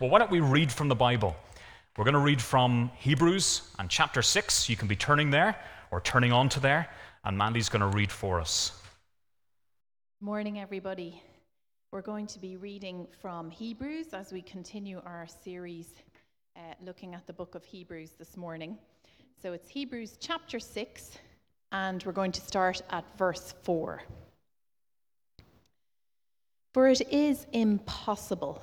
Well, 0.00 0.10
why 0.10 0.20
don't 0.20 0.30
we 0.30 0.38
read 0.38 0.70
from 0.70 0.86
the 0.86 0.94
Bible? 0.94 1.34
We're 1.96 2.04
going 2.04 2.14
to 2.14 2.20
read 2.20 2.40
from 2.40 2.92
Hebrews 2.98 3.62
and 3.80 3.90
chapter 3.90 4.22
6. 4.22 4.68
You 4.68 4.76
can 4.76 4.86
be 4.86 4.94
turning 4.94 5.30
there 5.30 5.56
or 5.90 6.00
turning 6.00 6.30
on 6.30 6.48
to 6.50 6.60
there, 6.60 6.88
and 7.24 7.36
Mandy's 7.36 7.68
going 7.68 7.80
to 7.80 7.88
read 7.88 8.12
for 8.12 8.40
us. 8.40 8.80
Morning, 10.20 10.60
everybody. 10.60 11.20
We're 11.90 12.02
going 12.02 12.28
to 12.28 12.38
be 12.38 12.56
reading 12.56 13.08
from 13.20 13.50
Hebrews 13.50 14.12
as 14.12 14.32
we 14.32 14.40
continue 14.40 15.02
our 15.04 15.26
series 15.26 15.88
uh, 16.54 16.60
looking 16.80 17.16
at 17.16 17.26
the 17.26 17.32
book 17.32 17.56
of 17.56 17.64
Hebrews 17.64 18.12
this 18.20 18.36
morning. 18.36 18.78
So 19.42 19.52
it's 19.52 19.68
Hebrews 19.68 20.16
chapter 20.20 20.60
6, 20.60 21.18
and 21.72 22.04
we're 22.04 22.12
going 22.12 22.30
to 22.30 22.40
start 22.40 22.82
at 22.90 23.04
verse 23.18 23.52
4. 23.64 24.00
For 26.72 26.86
it 26.86 27.00
is 27.10 27.48
impossible, 27.52 28.62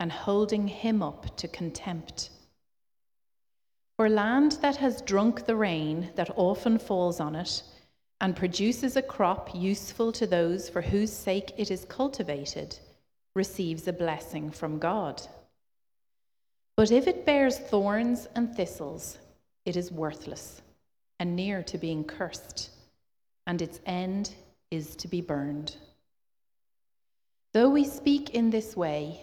and 0.00 0.10
holding 0.10 0.68
him 0.68 1.02
up 1.02 1.36
to 1.36 1.48
contempt. 1.48 2.30
For 3.96 4.08
land 4.08 4.58
that 4.60 4.76
has 4.76 5.02
drunk 5.02 5.46
the 5.46 5.56
rain 5.56 6.10
that 6.16 6.30
often 6.36 6.78
falls 6.78 7.20
on 7.20 7.36
it, 7.36 7.62
and 8.20 8.34
produces 8.34 8.96
a 8.96 9.02
crop 9.02 9.54
useful 9.54 10.10
to 10.12 10.26
those 10.26 10.68
for 10.68 10.80
whose 10.80 11.12
sake 11.12 11.52
it 11.56 11.70
is 11.70 11.84
cultivated, 11.84 12.78
receives 13.34 13.86
a 13.86 13.92
blessing 13.92 14.50
from 14.50 14.78
God. 14.78 15.20
But 16.76 16.90
if 16.90 17.06
it 17.06 17.26
bears 17.26 17.58
thorns 17.58 18.26
and 18.34 18.54
thistles, 18.54 19.18
it 19.64 19.76
is 19.76 19.92
worthless 19.92 20.62
and 21.20 21.36
near 21.36 21.62
to 21.64 21.78
being 21.78 22.04
cursed, 22.04 22.70
and 23.46 23.62
its 23.62 23.80
end 23.86 24.34
is 24.70 24.96
to 24.96 25.08
be 25.08 25.20
burned. 25.20 25.76
Though 27.52 27.70
we 27.70 27.84
speak 27.84 28.30
in 28.30 28.50
this 28.50 28.76
way, 28.76 29.22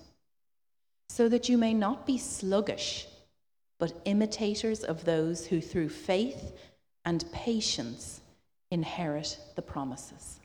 so 1.11 1.27
that 1.27 1.49
you 1.49 1.57
may 1.57 1.73
not 1.73 2.07
be 2.07 2.17
sluggish, 2.17 3.05
but 3.79 3.91
imitators 4.05 4.81
of 4.81 5.03
those 5.03 5.45
who 5.45 5.59
through 5.59 5.89
faith 5.89 6.53
and 7.03 7.25
patience 7.33 8.21
inherit 8.71 9.37
the 9.57 9.61
promises. 9.61 10.39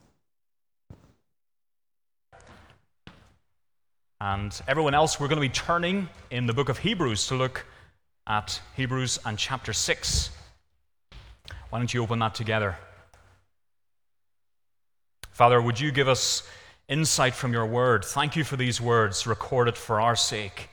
And 4.19 4.59
everyone 4.67 4.93
else, 4.93 5.21
we're 5.21 5.29
going 5.29 5.41
to 5.41 5.47
be 5.47 5.53
turning 5.53 6.09
in 6.31 6.47
the 6.47 6.53
book 6.53 6.67
of 6.67 6.79
Hebrews 6.79 7.27
to 7.27 7.35
look 7.35 7.65
at 8.27 8.59
Hebrews 8.75 9.19
and 9.25 9.37
chapter 9.37 9.71
6. 9.71 10.31
Why 11.69 11.79
don't 11.79 11.93
you 11.93 12.03
open 12.03 12.19
that 12.19 12.35
together? 12.35 12.77
Father, 15.31 15.61
would 15.61 15.79
you 15.79 15.93
give 15.93 16.09
us 16.09 16.43
insight 16.89 17.33
from 17.33 17.53
your 17.53 17.65
word? 17.65 18.05
Thank 18.05 18.35
you 18.35 18.43
for 18.43 18.57
these 18.57 18.79
words 18.79 19.27
recorded 19.27 19.77
for 19.77 19.99
our 20.01 20.15
sake. 20.15 20.69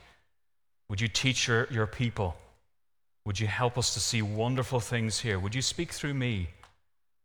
Would 0.89 1.01
you 1.01 1.09
teach 1.09 1.49
your, 1.49 1.67
your 1.71 1.87
people? 1.87 2.37
Would 3.25 3.41
you 3.41 3.47
help 3.47 3.79
us 3.79 3.95
to 3.95 4.01
see 4.01 4.23
wonderful 4.23 4.81
things 4.81 5.21
here? 5.21 5.39
Would 5.39 5.55
you 5.55 5.63
speak 5.63 5.93
through 5.93 6.15
me? 6.15 6.49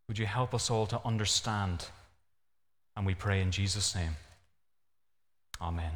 Would 0.08 0.18
you 0.18 0.26
help 0.26 0.54
us 0.54 0.70
all 0.70 0.88
to 0.88 1.02
understand? 1.06 1.86
And 2.96 3.06
we 3.06 3.16
pray 3.16 3.42
in 3.42 3.52
Jesus' 3.52 3.94
name. 3.96 4.16
Amen. 5.62 5.92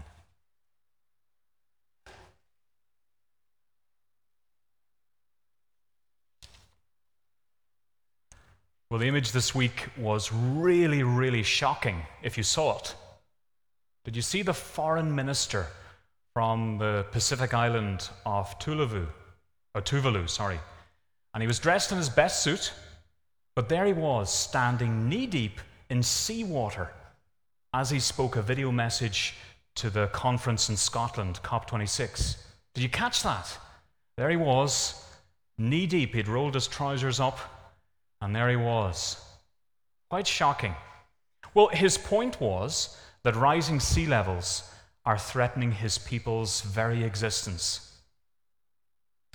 Well, 8.93 8.99
the 8.99 9.07
image 9.07 9.31
this 9.31 9.55
week 9.55 9.87
was 9.97 10.31
really, 10.31 11.01
really 11.01 11.41
shocking 11.41 12.03
if 12.21 12.37
you 12.37 12.43
saw 12.43 12.77
it. 12.77 12.93
Did 14.05 14.15
you 14.15 14.21
see 14.21 14.43
the 14.43 14.53
foreign 14.53 15.15
minister 15.15 15.65
from 16.35 16.77
the 16.77 17.03
Pacific 17.09 17.55
island 17.55 18.07
of 18.23 18.59
Tuvalu? 18.59 19.07
Or 19.73 19.81
Tuvalu, 19.81 20.29
sorry. 20.29 20.59
And 21.33 21.41
he 21.41 21.47
was 21.47 21.57
dressed 21.57 21.91
in 21.91 21.97
his 21.97 22.07
best 22.07 22.43
suit, 22.43 22.71
but 23.55 23.67
there 23.67 23.85
he 23.85 23.93
was, 23.93 24.31
standing 24.31 25.09
knee 25.09 25.25
deep 25.25 25.59
in 25.89 26.03
seawater 26.03 26.93
as 27.73 27.89
he 27.89 27.99
spoke 27.99 28.35
a 28.35 28.43
video 28.43 28.71
message 28.71 29.33
to 29.73 29.89
the 29.89 30.05
conference 30.09 30.69
in 30.69 30.77
Scotland, 30.77 31.39
COP26. 31.43 32.37
Did 32.75 32.83
you 32.83 32.89
catch 32.89 33.23
that? 33.23 33.57
There 34.17 34.29
he 34.29 34.37
was, 34.37 35.03
knee 35.57 35.87
deep. 35.87 36.13
He'd 36.13 36.27
rolled 36.27 36.53
his 36.53 36.67
trousers 36.67 37.19
up, 37.19 37.39
and 38.23 38.33
there 38.33 38.49
he 38.49 38.55
was. 38.55 39.17
Quite 40.09 40.27
shocking. 40.27 40.75
Well, 41.53 41.67
his 41.67 41.97
point 41.97 42.39
was 42.39 42.97
that 43.23 43.35
rising 43.35 43.81
sea 43.81 44.05
levels 44.05 44.63
are 45.05 45.17
threatening 45.17 45.73
his 45.73 45.97
people's 45.97 46.61
very 46.61 47.03
existence. 47.03 47.97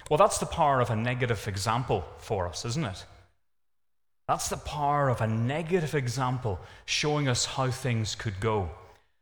Well, 0.08 0.16
that's 0.16 0.38
the 0.38 0.46
power 0.46 0.80
of 0.80 0.88
a 0.88 0.96
negative 0.96 1.46
example 1.46 2.02
for 2.16 2.48
us, 2.48 2.64
isn't 2.64 2.84
it? 2.84 3.04
That's 4.26 4.48
the 4.48 4.56
power 4.56 5.10
of 5.10 5.20
a 5.20 5.26
negative 5.26 5.94
example 5.94 6.58
showing 6.86 7.28
us 7.28 7.44
how 7.44 7.70
things 7.70 8.14
could 8.14 8.40
go. 8.40 8.70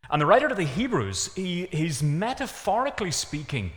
And 0.08 0.22
the 0.22 0.26
writer 0.26 0.48
to 0.48 0.54
the 0.54 0.62
Hebrews, 0.62 1.34
he, 1.34 1.66
he's 1.72 2.04
metaphorically 2.04 3.10
speaking, 3.10 3.72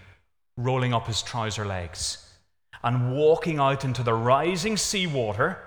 rolling 0.56 0.94
up 0.94 1.08
his 1.08 1.24
trouser 1.24 1.66
legs 1.66 2.32
and 2.84 3.16
walking 3.16 3.58
out 3.58 3.84
into 3.84 4.04
the 4.04 4.14
rising 4.14 4.78
seawater 4.78 5.58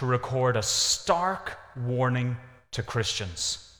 to 0.00 0.06
record 0.06 0.56
a 0.56 0.62
stark 0.62 1.58
warning 1.76 2.34
to 2.70 2.82
Christians. 2.82 3.76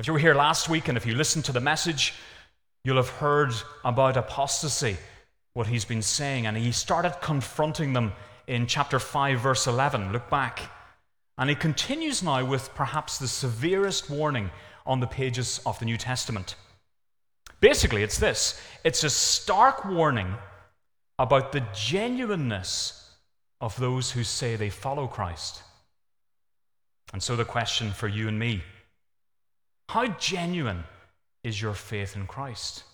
If 0.00 0.08
you 0.08 0.12
were 0.12 0.18
here 0.18 0.34
last 0.34 0.68
week 0.68 0.88
and 0.88 0.98
if 0.98 1.06
you 1.06 1.14
listened 1.14 1.44
to 1.44 1.52
the 1.52 1.60
message, 1.60 2.14
you'll 2.82 2.96
have 2.96 3.08
heard 3.08 3.52
about 3.84 4.16
apostasy, 4.16 4.96
what 5.52 5.68
he's 5.68 5.84
been 5.84 6.02
saying, 6.02 6.46
and 6.46 6.56
he 6.56 6.72
started 6.72 7.14
confronting 7.22 7.92
them 7.92 8.12
in 8.48 8.66
chapter 8.66 8.98
5, 8.98 9.38
verse 9.38 9.68
11. 9.68 10.12
Look 10.12 10.28
back. 10.28 10.58
And 11.38 11.48
he 11.48 11.54
continues 11.54 12.20
now 12.24 12.44
with 12.44 12.74
perhaps 12.74 13.16
the 13.16 13.28
severest 13.28 14.10
warning 14.10 14.50
on 14.84 14.98
the 14.98 15.06
pages 15.06 15.60
of 15.66 15.78
the 15.78 15.84
New 15.84 15.96
Testament. 15.96 16.56
Basically, 17.60 18.02
it's 18.02 18.18
this 18.18 18.60
it's 18.82 19.04
a 19.04 19.10
stark 19.10 19.84
warning 19.84 20.34
about 21.16 21.52
the 21.52 21.62
genuineness 21.72 23.07
of 23.60 23.76
those 23.78 24.10
who 24.10 24.24
say 24.24 24.56
they 24.56 24.70
follow 24.70 25.06
Christ. 25.06 25.62
And 27.12 27.22
so, 27.22 27.36
the 27.36 27.44
question 27.44 27.90
for 27.90 28.08
you 28.08 28.28
and 28.28 28.38
me 28.38 28.62
how 29.88 30.06
genuine 30.06 30.84
is 31.42 31.60
your 31.60 31.74
faith 31.74 32.14
in 32.14 32.26
Christ? 32.26 32.84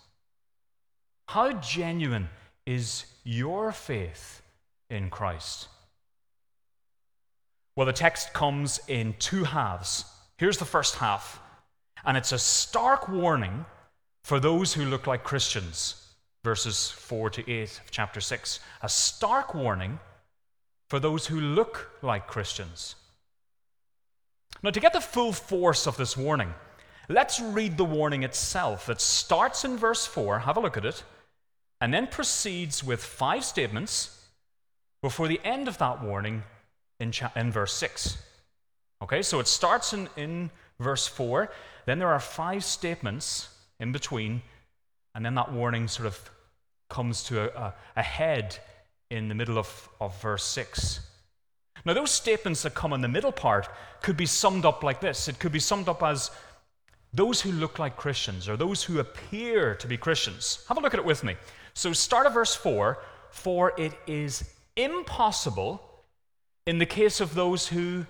How 1.28 1.52
genuine 1.52 2.28
is 2.66 3.05
your 3.25 3.72
faith 3.72 4.43
in 4.90 5.11
Christ? 5.11 5.69
Well, 7.76 7.87
the 7.87 7.93
text 7.93 8.32
comes 8.32 8.81
in 8.87 9.14
two 9.19 9.43
halves. 9.43 10.05
Here's 10.38 10.58
the 10.58 10.64
first 10.64 10.96
half, 10.96 11.40
and 12.05 12.16
it's 12.16 12.32
a 12.32 12.38
stark 12.38 13.08
warning 13.08 13.64
for 14.22 14.38
those 14.38 14.72
who 14.72 14.84
look 14.84 15.06
like 15.06 15.25
Christians, 15.25 16.14
verses 16.44 16.90
4 16.90 17.31
to 17.31 17.50
8 17.50 17.81
of 17.84 17.90
chapter 17.90 18.20
6. 18.20 18.61
A 18.82 18.88
stark 18.88 19.55
warning 19.55 19.99
for 20.94 21.00
those 21.00 21.26
who 21.26 21.41
look 21.41 21.91
like 22.02 22.29
Christians. 22.29 22.94
Now, 24.62 24.70
to 24.70 24.79
get 24.79 24.93
the 24.93 25.00
full 25.00 25.32
force 25.32 25.88
of 25.88 25.96
this 25.96 26.17
warning, 26.17 26.55
let's 27.08 27.41
read 27.41 27.76
the 27.76 27.85
warning 27.85 28.23
itself. 28.23 28.88
It 28.88 29.00
starts 29.00 29.64
in 29.64 29.76
verse 29.76 30.06
4. 30.06 30.38
Have 30.38 30.56
a 30.56 30.61
look 30.61 30.76
at 30.76 30.85
it. 30.85 31.02
and 31.81 31.93
then 31.93 32.06
proceeds 32.06 32.85
with 32.85 33.02
five 33.02 33.44
statements 33.44 34.25
before 35.02 35.26
the 35.26 35.41
end 35.43 35.67
of 35.67 35.79
that 35.79 36.00
warning 36.00 36.44
in, 37.00 37.11
cha- 37.11 37.32
in 37.35 37.50
verse 37.50 37.75
6. 37.75 38.17
Okay, 39.02 39.20
so 39.20 39.40
it 39.40 39.49
starts 39.49 39.93
in, 39.94 40.08
in 40.17 40.49
verse 40.79 41.08
4, 41.08 41.50
then 41.87 41.99
there 41.99 42.12
are 42.12 42.20
five 42.20 42.62
statements 42.62 43.49
in 43.81 43.90
between, 43.90 44.43
and 45.12 45.26
then 45.26 45.35
that 45.35 45.52
warning 45.52 45.88
sort 45.88 46.06
of 46.06 46.31
comes 46.88 47.25
to 47.25 47.40
a, 47.40 47.64
a, 47.64 47.75
a 47.97 48.02
head 48.02 48.61
in 49.14 49.28
the 49.28 49.34
middle 49.34 49.58
of, 49.58 49.88
of 50.00 50.20
verse 50.20 50.44
6. 50.44 51.00
Now, 51.84 51.94
those 51.94 52.11
statements 52.11 52.62
that 52.62 52.75
come 52.75 52.93
in 52.93 53.00
the 53.00 53.08
middle 53.08 53.32
part 53.32 53.69
could 54.02 54.16
be 54.16 54.26
summed 54.26 54.64
up 54.64 54.82
like 54.82 55.00
this 55.00 55.28
it 55.28 55.38
could 55.38 55.52
be 55.52 55.61
summed 55.61 55.88
up 55.88 56.02
as 56.02 56.31
those 57.12 57.40
who 57.40 57.52
look 57.52 57.78
like 57.78 57.96
Christians 57.96 58.49
or 58.49 58.56
those 58.56 58.82
who 58.82 58.99
appear 58.99 59.75
to 59.76 59.87
be 59.87 59.96
Christians. 59.96 60.64
Have 60.69 60.78
a 60.78 60.81
look 60.81 60.94
at 60.94 61.00
it 61.00 61.06
with 61.06 61.22
me. 61.22 61.37
So, 61.75 61.93
start 61.93 62.26
at 62.26 62.34
verse 62.34 62.55
4 62.55 62.99
For 63.31 63.72
it 63.78 63.93
is 64.06 64.50
impossible 64.76 65.82
in 66.66 66.78
the 66.78 66.87
case 66.87 67.20
of 67.20 67.34
those 67.34 67.69
who 67.69 68.06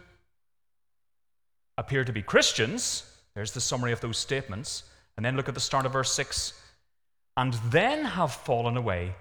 appear 1.76 2.04
to 2.04 2.12
be 2.12 2.22
Christians. 2.22 3.10
There's 3.34 3.52
the 3.52 3.60
summary 3.60 3.92
of 3.92 4.00
those 4.00 4.16
statements. 4.16 4.84
And 5.16 5.26
then 5.26 5.36
look 5.36 5.48
at 5.48 5.54
the 5.54 5.60
start 5.60 5.86
of 5.86 5.92
verse 5.92 6.12
6 6.12 6.60
and 7.36 7.54
then 7.70 8.04
have 8.04 8.32
fallen 8.32 8.76
away 8.76 9.14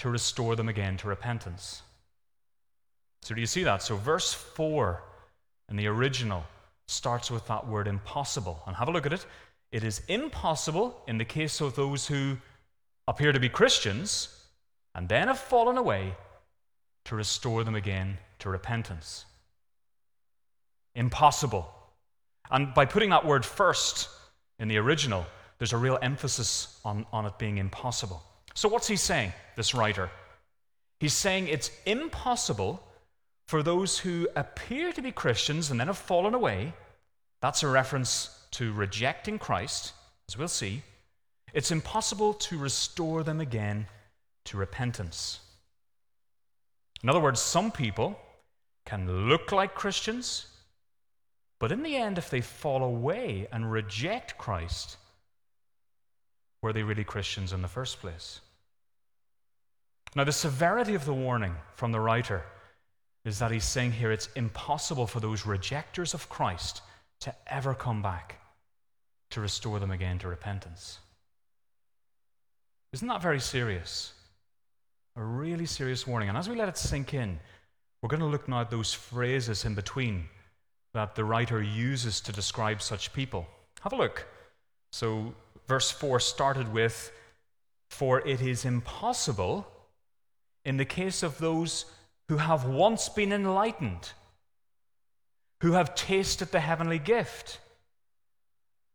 to 0.00 0.08
restore 0.08 0.56
them 0.56 0.68
again 0.68 0.96
to 0.96 1.08
repentance. 1.08 1.82
So, 3.22 3.34
do 3.34 3.40
you 3.40 3.46
see 3.46 3.64
that? 3.64 3.82
So, 3.82 3.96
verse 3.96 4.32
4 4.32 5.02
in 5.68 5.76
the 5.76 5.86
original 5.88 6.42
starts 6.88 7.30
with 7.30 7.46
that 7.48 7.68
word 7.68 7.86
impossible. 7.86 8.62
And 8.66 8.76
have 8.76 8.88
a 8.88 8.92
look 8.92 9.04
at 9.04 9.12
it. 9.12 9.26
It 9.72 9.84
is 9.84 10.00
impossible 10.08 11.02
in 11.06 11.18
the 11.18 11.26
case 11.26 11.60
of 11.60 11.76
those 11.76 12.06
who 12.06 12.38
appear 13.06 13.30
to 13.32 13.38
be 13.38 13.50
Christians 13.50 14.34
and 14.94 15.06
then 15.06 15.28
have 15.28 15.38
fallen 15.38 15.76
away 15.76 16.14
to 17.04 17.14
restore 17.14 17.62
them 17.62 17.74
again 17.74 18.16
to 18.38 18.48
repentance. 18.48 19.26
Impossible. 20.94 21.70
And 22.50 22.72
by 22.72 22.86
putting 22.86 23.10
that 23.10 23.26
word 23.26 23.44
first 23.44 24.08
in 24.58 24.68
the 24.68 24.78
original, 24.78 25.26
there's 25.58 25.74
a 25.74 25.78
real 25.78 25.98
emphasis 26.00 26.80
on, 26.86 27.04
on 27.12 27.26
it 27.26 27.38
being 27.38 27.58
impossible. 27.58 28.22
So, 28.54 28.68
what's 28.68 28.88
he 28.88 28.96
saying, 28.96 29.32
this 29.56 29.74
writer? 29.74 30.10
He's 30.98 31.14
saying 31.14 31.48
it's 31.48 31.70
impossible 31.86 32.82
for 33.46 33.62
those 33.62 33.98
who 33.98 34.28
appear 34.36 34.92
to 34.92 35.02
be 35.02 35.12
Christians 35.12 35.70
and 35.70 35.80
then 35.80 35.86
have 35.86 35.98
fallen 35.98 36.34
away. 36.34 36.72
That's 37.40 37.62
a 37.62 37.68
reference 37.68 38.30
to 38.52 38.72
rejecting 38.72 39.38
Christ, 39.38 39.92
as 40.28 40.36
we'll 40.36 40.48
see. 40.48 40.82
It's 41.52 41.70
impossible 41.70 42.34
to 42.34 42.58
restore 42.58 43.22
them 43.22 43.40
again 43.40 43.86
to 44.44 44.56
repentance. 44.56 45.40
In 47.02 47.08
other 47.08 47.20
words, 47.20 47.40
some 47.40 47.72
people 47.72 48.18
can 48.84 49.28
look 49.28 49.52
like 49.52 49.74
Christians, 49.74 50.46
but 51.58 51.72
in 51.72 51.82
the 51.82 51.96
end, 51.96 52.18
if 52.18 52.30
they 52.30 52.40
fall 52.40 52.84
away 52.84 53.48
and 53.52 53.72
reject 53.72 54.36
Christ, 54.38 54.96
were 56.62 56.72
they 56.72 56.82
really 56.82 57.04
Christians 57.04 57.52
in 57.52 57.62
the 57.62 57.68
first 57.68 58.00
place? 58.00 58.40
Now, 60.14 60.24
the 60.24 60.32
severity 60.32 60.94
of 60.94 61.04
the 61.04 61.14
warning 61.14 61.54
from 61.74 61.92
the 61.92 62.00
writer 62.00 62.44
is 63.24 63.38
that 63.38 63.50
he's 63.50 63.64
saying 63.64 63.92
here 63.92 64.10
it's 64.10 64.28
impossible 64.34 65.06
for 65.06 65.20
those 65.20 65.46
rejectors 65.46 66.14
of 66.14 66.28
Christ 66.28 66.82
to 67.20 67.34
ever 67.46 67.74
come 67.74 68.02
back 68.02 68.36
to 69.30 69.40
restore 69.40 69.78
them 69.78 69.90
again 69.90 70.18
to 70.18 70.28
repentance. 70.28 70.98
Isn't 72.92 73.08
that 73.08 73.22
very 73.22 73.40
serious? 73.40 74.12
A 75.16 75.22
really 75.22 75.66
serious 75.66 76.06
warning. 76.06 76.28
And 76.28 76.36
as 76.36 76.48
we 76.48 76.56
let 76.56 76.68
it 76.68 76.76
sink 76.76 77.14
in, 77.14 77.38
we're 78.02 78.08
going 78.08 78.20
to 78.20 78.26
look 78.26 78.48
now 78.48 78.62
at 78.62 78.70
those 78.70 78.92
phrases 78.92 79.64
in 79.64 79.74
between 79.74 80.28
that 80.94 81.14
the 81.14 81.24
writer 81.24 81.62
uses 81.62 82.20
to 82.22 82.32
describe 82.32 82.82
such 82.82 83.12
people. 83.12 83.46
Have 83.82 83.92
a 83.92 83.96
look. 83.96 84.26
So, 84.92 85.34
verse 85.70 85.92
4 85.92 86.18
started 86.18 86.72
with, 86.72 87.12
For 87.90 88.26
it 88.26 88.42
is 88.42 88.64
impossible 88.64 89.68
in 90.64 90.78
the 90.78 90.84
case 90.84 91.22
of 91.22 91.38
those 91.38 91.84
who 92.28 92.38
have 92.38 92.64
once 92.64 93.08
been 93.08 93.32
enlightened, 93.32 94.10
who 95.62 95.72
have 95.72 95.94
tasted 95.94 96.50
the 96.50 96.58
heavenly 96.58 96.98
gift, 96.98 97.60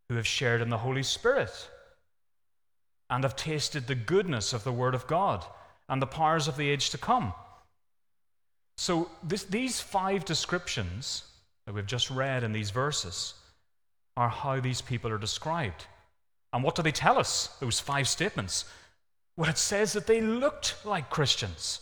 who 0.09 0.15
have 0.15 0.27
shared 0.27 0.61
in 0.61 0.69
the 0.69 0.79
Holy 0.79 1.01
Spirit, 1.01 1.69
and 3.09 3.23
have 3.23 3.37
tasted 3.37 3.87
the 3.87 3.95
goodness 3.95 4.51
of 4.51 4.65
the 4.65 4.73
Word 4.73 4.95
of 4.95 5.07
God 5.07 5.45
and 5.87 6.01
the 6.01 6.07
powers 6.07 6.49
of 6.49 6.57
the 6.57 6.69
age 6.69 6.89
to 6.89 6.97
come. 6.97 7.33
So, 8.77 9.09
this, 9.23 9.45
these 9.45 9.79
five 9.79 10.25
descriptions 10.25 11.23
that 11.65 11.73
we've 11.73 11.85
just 11.85 12.11
read 12.11 12.43
in 12.43 12.51
these 12.51 12.71
verses 12.71 13.35
are 14.17 14.27
how 14.27 14.59
these 14.59 14.81
people 14.81 15.09
are 15.09 15.17
described. 15.17 15.85
And 16.55 16.63
what 16.63 16.75
do 16.75 16.81
they 16.81 16.93
tell 16.93 17.19
us, 17.19 17.49
those 17.59 17.81
five 17.81 18.07
statements? 18.07 18.63
Well, 19.35 19.49
it 19.49 19.57
says 19.57 19.91
that 19.91 20.07
they 20.07 20.21
looked 20.21 20.77
like 20.85 21.09
Christians. 21.09 21.81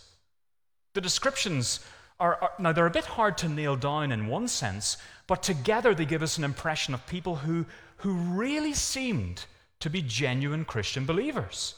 The 0.96 1.02
descriptions 1.02 1.80
are, 2.20 2.42
are, 2.42 2.52
now 2.58 2.72
they're 2.72 2.88
a 2.88 2.92
bit 2.92 3.06
hard 3.06 3.38
to 3.38 3.50
nail 3.50 3.75
down 3.75 4.12
in 4.12 4.25
one 4.25 4.48
sense, 4.48 4.98
but 5.28 5.44
together 5.44 5.94
they 5.94 6.06
give 6.06 6.24
us 6.24 6.40
an 6.40 6.44
impression 6.44 6.96
of 6.96 7.06
people 7.06 7.36
who, 7.36 7.68
who 7.98 8.14
really 8.14 8.74
seemed 8.74 9.46
to 9.80 9.92
be 9.92 10.02
genuine 10.02 10.66
Christian 10.66 11.06
believers. 11.06 11.75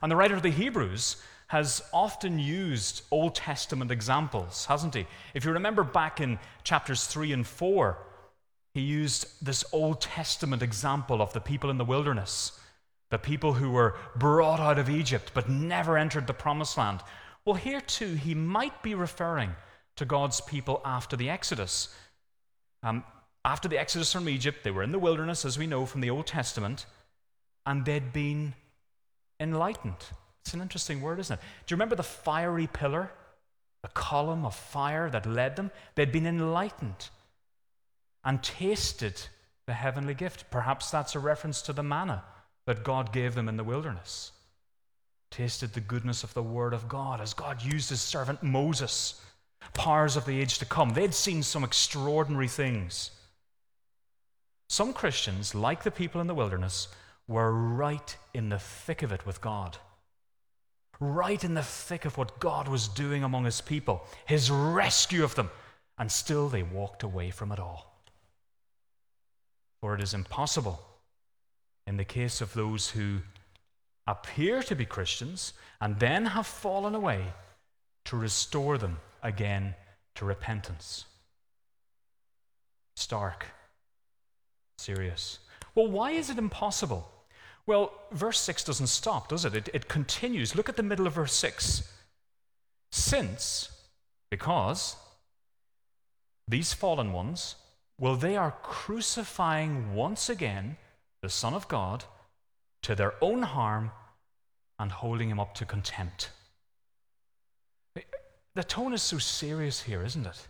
And 0.00 0.10
the 0.10 0.16
writer 0.16 0.34
of 0.34 0.42
the 0.42 0.48
Hebrews 0.48 1.18
has 1.48 1.82
often 1.92 2.38
used 2.38 3.02
Old 3.10 3.34
Testament 3.34 3.90
examples, 3.90 4.64
hasn't 4.64 4.94
he? 4.94 5.06
If 5.34 5.44
you 5.44 5.52
remember 5.52 5.84
back 5.84 6.22
in 6.22 6.38
chapters 6.62 7.06
3 7.06 7.34
and 7.34 7.46
4, 7.46 7.98
he 8.74 8.80
used 8.80 9.26
this 9.44 9.64
Old 9.72 10.00
Testament 10.00 10.60
example 10.60 11.22
of 11.22 11.32
the 11.32 11.40
people 11.40 11.70
in 11.70 11.78
the 11.78 11.84
wilderness, 11.84 12.58
the 13.10 13.18
people 13.18 13.54
who 13.54 13.70
were 13.70 13.96
brought 14.16 14.58
out 14.58 14.78
of 14.78 14.90
Egypt 14.90 15.30
but 15.32 15.48
never 15.48 15.96
entered 15.96 16.26
the 16.26 16.34
promised 16.34 16.76
land. 16.76 17.00
Well, 17.44 17.54
here 17.54 17.80
too, 17.80 18.14
he 18.14 18.34
might 18.34 18.82
be 18.82 18.94
referring 18.94 19.54
to 19.96 20.04
God's 20.04 20.40
people 20.40 20.80
after 20.84 21.16
the 21.16 21.30
Exodus. 21.30 21.94
Um, 22.82 23.04
after 23.44 23.68
the 23.68 23.78
Exodus 23.78 24.12
from 24.12 24.28
Egypt, 24.28 24.64
they 24.64 24.72
were 24.72 24.82
in 24.82 24.90
the 24.90 24.98
wilderness, 24.98 25.44
as 25.44 25.56
we 25.56 25.68
know 25.68 25.86
from 25.86 26.00
the 26.00 26.10
Old 26.10 26.26
Testament, 26.26 26.86
and 27.66 27.84
they'd 27.84 28.12
been 28.12 28.54
enlightened. 29.38 30.04
It's 30.42 30.54
an 30.54 30.60
interesting 30.60 31.00
word, 31.00 31.20
isn't 31.20 31.38
it? 31.38 31.42
Do 31.66 31.72
you 31.72 31.76
remember 31.76 31.94
the 31.94 32.02
fiery 32.02 32.66
pillar, 32.66 33.12
the 33.82 33.88
column 33.88 34.44
of 34.44 34.54
fire 34.54 35.08
that 35.10 35.26
led 35.26 35.56
them? 35.56 35.70
They'd 35.94 36.10
been 36.10 36.26
enlightened 36.26 37.10
and 38.24 38.42
tasted 38.42 39.20
the 39.66 39.72
heavenly 39.72 40.14
gift. 40.14 40.50
Perhaps 40.50 40.90
that's 40.90 41.14
a 41.14 41.18
reference 41.18 41.62
to 41.62 41.72
the 41.72 41.82
manna 41.82 42.24
that 42.66 42.84
God 42.84 43.12
gave 43.12 43.34
them 43.34 43.48
in 43.48 43.56
the 43.56 43.64
wilderness. 43.64 44.32
Tasted 45.30 45.72
the 45.72 45.80
goodness 45.80 46.22
of 46.24 46.34
the 46.34 46.42
Word 46.42 46.72
of 46.72 46.88
God 46.88 47.20
as 47.20 47.34
God 47.34 47.62
used 47.62 47.90
his 47.90 48.00
servant 48.00 48.42
Moses, 48.42 49.20
powers 49.72 50.16
of 50.16 50.26
the 50.26 50.40
age 50.40 50.58
to 50.58 50.64
come. 50.64 50.90
They'd 50.90 51.14
seen 51.14 51.42
some 51.42 51.64
extraordinary 51.64 52.48
things. 52.48 53.10
Some 54.68 54.92
Christians, 54.92 55.54
like 55.54 55.82
the 55.82 55.90
people 55.90 56.20
in 56.20 56.26
the 56.26 56.34
wilderness, 56.34 56.88
were 57.26 57.52
right 57.52 58.16
in 58.32 58.48
the 58.48 58.58
thick 58.58 59.02
of 59.02 59.12
it 59.12 59.26
with 59.26 59.40
God 59.40 59.78
right 61.00 61.42
in 61.42 61.54
the 61.54 61.62
thick 61.62 62.04
of 62.04 62.16
what 62.16 62.38
God 62.40 62.68
was 62.68 62.88
doing 62.88 63.24
among 63.24 63.44
his 63.44 63.60
people, 63.60 64.04
his 64.26 64.50
rescue 64.50 65.24
of 65.24 65.34
them, 65.34 65.50
and 65.98 66.10
still 66.10 66.48
they 66.48 66.62
walked 66.62 67.02
away 67.02 67.30
from 67.30 67.52
it 67.52 67.58
all. 67.58 67.93
For 69.84 69.94
it 69.94 70.00
is 70.00 70.14
impossible 70.14 70.80
in 71.86 71.98
the 71.98 72.06
case 72.06 72.40
of 72.40 72.54
those 72.54 72.88
who 72.88 73.18
appear 74.06 74.62
to 74.62 74.74
be 74.74 74.86
Christians 74.86 75.52
and 75.78 76.00
then 76.00 76.24
have 76.24 76.46
fallen 76.46 76.94
away 76.94 77.34
to 78.06 78.16
restore 78.16 78.78
them 78.78 78.96
again 79.22 79.74
to 80.14 80.24
repentance. 80.24 81.04
Stark. 82.96 83.44
Serious. 84.78 85.40
Well, 85.74 85.88
why 85.88 86.12
is 86.12 86.30
it 86.30 86.38
impossible? 86.38 87.06
Well, 87.66 87.92
verse 88.10 88.40
6 88.40 88.64
doesn't 88.64 88.86
stop, 88.86 89.28
does 89.28 89.44
it? 89.44 89.54
it? 89.54 89.68
It 89.74 89.88
continues. 89.88 90.56
Look 90.56 90.70
at 90.70 90.78
the 90.78 90.82
middle 90.82 91.06
of 91.06 91.12
verse 91.12 91.34
6. 91.34 91.92
Since, 92.90 93.68
because, 94.30 94.96
these 96.48 96.72
fallen 96.72 97.12
ones, 97.12 97.56
well, 97.98 98.16
they 98.16 98.36
are 98.36 98.56
crucifying 98.62 99.94
once 99.94 100.28
again 100.28 100.76
the 101.22 101.28
Son 101.28 101.54
of 101.54 101.68
God 101.68 102.04
to 102.82 102.94
their 102.94 103.14
own 103.20 103.42
harm 103.42 103.92
and 104.78 104.90
holding 104.90 105.30
him 105.30 105.40
up 105.40 105.54
to 105.54 105.64
contempt. 105.64 106.30
The 108.54 108.64
tone 108.64 108.92
is 108.92 109.02
so 109.02 109.18
serious 109.18 109.82
here, 109.82 110.04
isn't 110.04 110.26
it? 110.26 110.48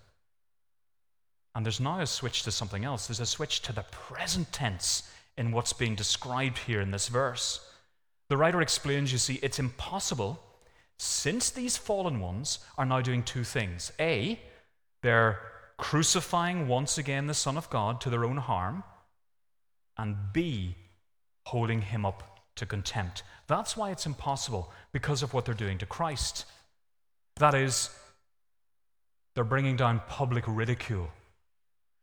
And 1.55 1.65
there's 1.65 1.81
now 1.81 2.01
a 2.01 2.07
switch 2.07 2.43
to 2.43 2.51
something 2.51 2.85
else. 2.85 3.07
There's 3.07 3.21
a 3.21 3.27
switch 3.27 3.63
to 3.63 3.73
the 3.73 3.85
present 3.91 4.53
tense 4.53 5.11
in 5.39 5.53
what's 5.53 5.73
being 5.73 5.95
described 5.95 6.59
here 6.59 6.81
in 6.81 6.91
this 6.91 7.09
verse. 7.09 7.67
The 8.29 8.37
writer 8.37 8.61
explains, 8.61 9.13
you 9.13 9.19
see, 9.19 9.39
it's 9.43 9.59
impossible 9.59 10.41
since 10.99 11.51
these 11.51 11.77
fallen 11.77 12.21
ones 12.21 12.59
are 12.77 12.85
now 12.85 13.01
doing 13.01 13.23
two 13.23 13.45
things. 13.45 13.93
A, 14.01 14.41
they're 15.03 15.39
crucifying 15.77 16.69
once 16.69 16.99
again 16.99 17.27
the 17.27 17.35
Son 17.35 17.57
of 17.57 17.71
God 17.71 18.01
to 18.03 18.11
their 18.11 18.25
own 18.25 18.37
harm, 18.37 18.85
and 19.97 20.17
B, 20.33 20.77
holding 21.47 21.83
him 21.83 22.05
up 22.05 22.41
to 22.57 22.67
contempt. 22.67 23.23
That's 23.47 23.77
why 23.77 23.91
it's 23.91 24.07
impossible, 24.07 24.73
because 24.93 25.23
of 25.23 25.35
what 25.35 25.45
they're 25.45 25.55
doing 25.55 25.79
to 25.79 25.87
Christ. 25.87 26.47
That 27.37 27.55
is, 27.55 27.91
they're 29.35 29.45
bringing 29.45 29.77
down 29.77 30.01
public 30.09 30.45
ridicule. 30.47 31.11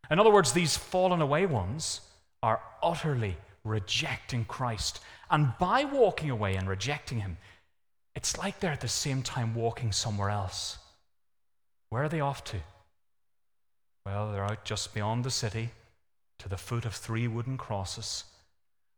In 0.10 0.20
other 0.20 0.32
words, 0.32 0.52
these 0.52 0.76
fallen 0.76 1.22
away 1.22 1.46
ones 1.46 2.02
are 2.44 2.62
utterly 2.84 3.38
rejecting 3.64 4.46
Christ. 4.46 5.00
And 5.30 5.54
by 5.60 5.86
walking 5.86 6.30
away 6.30 6.56
and 6.56 6.68
rejecting 6.68 7.22
him, 7.22 7.38
it's 8.16 8.38
like 8.38 8.60
they're 8.60 8.74
at 8.74 8.82
the 8.82 8.88
same 8.88 9.22
time 9.22 9.56
walking 9.56 9.92
somewhere 9.92 10.30
else. 10.30 10.78
Where 11.90 12.04
are 12.04 12.10
they 12.10 12.20
off 12.20 12.44
to? 12.46 12.58
Well, 14.06 14.32
they're 14.32 14.44
out 14.44 14.66
just 14.66 14.94
beyond 14.94 15.24
the 15.24 15.32
city 15.32 15.70
to 16.40 16.50
the 16.50 16.58
foot 16.58 16.86
of 16.86 16.94
three 16.94 17.28
wooden 17.28 17.58
crosses 17.58 18.24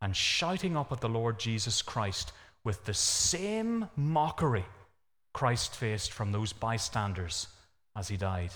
and 0.02 0.16
shouting 0.16 0.78
up 0.78 0.92
at 0.92 1.02
the 1.02 1.10
Lord 1.10 1.40
Jesus 1.40 1.82
Christ 1.82 2.32
with 2.64 2.86
the 2.86 2.94
same 2.94 3.90
mockery 3.96 4.66
Christ 5.34 5.76
faced 5.76 6.12
from 6.12 6.32
those 6.32 6.54
bystanders 6.54 7.48
as 7.96 8.08
he 8.08 8.18
died. 8.18 8.52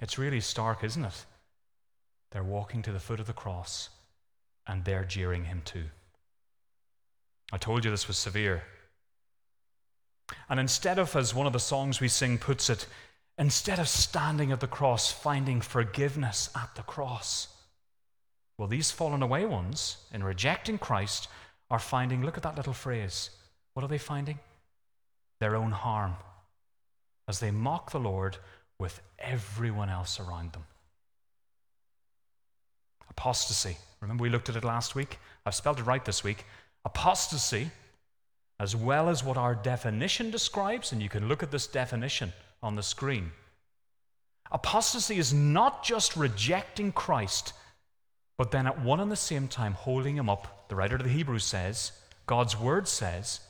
It's 0.00 0.18
really 0.18 0.40
stark, 0.40 0.82
isn't 0.82 1.04
it? 1.04 1.24
They're 2.30 2.42
walking 2.42 2.82
to 2.82 2.92
the 2.92 3.00
foot 3.00 3.20
of 3.20 3.26
the 3.26 3.32
cross 3.32 3.90
and 4.66 4.84
they're 4.84 5.04
jeering 5.04 5.44
him 5.44 5.62
too. 5.64 5.84
I 7.52 7.58
told 7.58 7.84
you 7.84 7.90
this 7.90 8.08
was 8.08 8.18
severe. 8.18 8.64
And 10.48 10.60
instead 10.60 10.98
of, 10.98 11.16
as 11.16 11.34
one 11.34 11.46
of 11.46 11.52
the 11.52 11.58
songs 11.58 12.00
we 12.00 12.08
sing 12.08 12.36
puts 12.38 12.68
it, 12.68 12.86
instead 13.38 13.78
of 13.78 13.88
standing 13.88 14.52
at 14.52 14.60
the 14.60 14.66
cross, 14.66 15.12
finding 15.12 15.60
forgiveness 15.60 16.50
at 16.56 16.74
the 16.74 16.82
cross, 16.82 17.48
well, 18.58 18.68
these 18.68 18.90
fallen 18.90 19.22
away 19.22 19.44
ones, 19.44 19.98
in 20.12 20.24
rejecting 20.24 20.78
Christ, 20.78 21.28
are 21.70 21.78
finding, 21.78 22.24
look 22.24 22.36
at 22.36 22.42
that 22.42 22.56
little 22.56 22.72
phrase. 22.72 23.30
What 23.74 23.84
are 23.84 23.88
they 23.88 23.98
finding? 23.98 24.40
Their 25.38 25.54
own 25.54 25.70
harm 25.70 26.16
as 27.28 27.38
they 27.38 27.52
mock 27.52 27.92
the 27.92 28.00
Lord 28.00 28.38
with 28.80 29.00
everyone 29.18 29.90
else 29.90 30.18
around 30.18 30.52
them. 30.52 30.64
Apostasy. 33.10 33.76
Remember, 34.00 34.22
we 34.22 34.30
looked 34.30 34.48
at 34.48 34.56
it 34.56 34.64
last 34.64 34.94
week? 34.94 35.18
I've 35.46 35.54
spelled 35.54 35.78
it 35.78 35.84
right 35.84 36.04
this 36.04 36.24
week. 36.24 36.44
Apostasy 36.84 37.70
as 38.60 38.74
well 38.74 39.08
as 39.08 39.22
what 39.22 39.36
our 39.36 39.54
definition 39.54 40.32
describes, 40.32 40.90
and 40.90 41.00
you 41.00 41.08
can 41.08 41.28
look 41.28 41.44
at 41.44 41.52
this 41.52 41.68
definition 41.68 42.32
on 42.62 42.76
the 42.76 42.82
screen. 42.82 43.32
Apostasy 44.50 45.18
is 45.18 45.34
not 45.34 45.84
just 45.84 46.16
rejecting 46.16 46.92
Christ, 46.92 47.52
but 48.36 48.50
then 48.50 48.66
at 48.66 48.80
one 48.82 49.00
and 49.00 49.10
the 49.10 49.16
same 49.16 49.48
time 49.48 49.74
holding 49.74 50.16
him 50.16 50.30
up. 50.30 50.68
The 50.68 50.76
writer 50.76 50.96
of 50.96 51.02
the 51.02 51.08
Hebrews 51.08 51.44
says, 51.44 51.92
God's 52.26 52.58
word 52.58 52.88
says, 52.88 53.40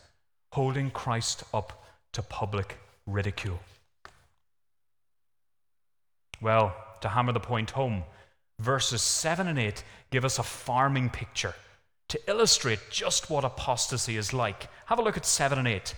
holding 0.53 0.91
Christ 0.91 1.45
up 1.53 1.85
to 2.13 2.23
public 2.23 2.79
ridicule. 3.07 3.61
Well, 6.41 6.75
to 7.01 7.09
hammer 7.09 7.33
the 7.33 7.41
point 7.41 7.71
home, 7.71 8.05
verses 8.59 9.03
7 9.03 9.47
and 9.47 9.59
8 9.59 9.83
give 10.11 10.25
us 10.25 10.39
a 10.39 10.43
farming 10.43 11.11
picture 11.11 11.55
to 12.09 12.21
illustrate 12.27 12.79
just 12.91 13.29
what 13.29 13.45
apostasy 13.45 14.17
is 14.17 14.33
like. 14.33 14.69
Have 14.87 14.99
a 14.99 15.03
look 15.03 15.17
at 15.17 15.27
7 15.27 15.59
and 15.59 15.69
8. 15.69 15.95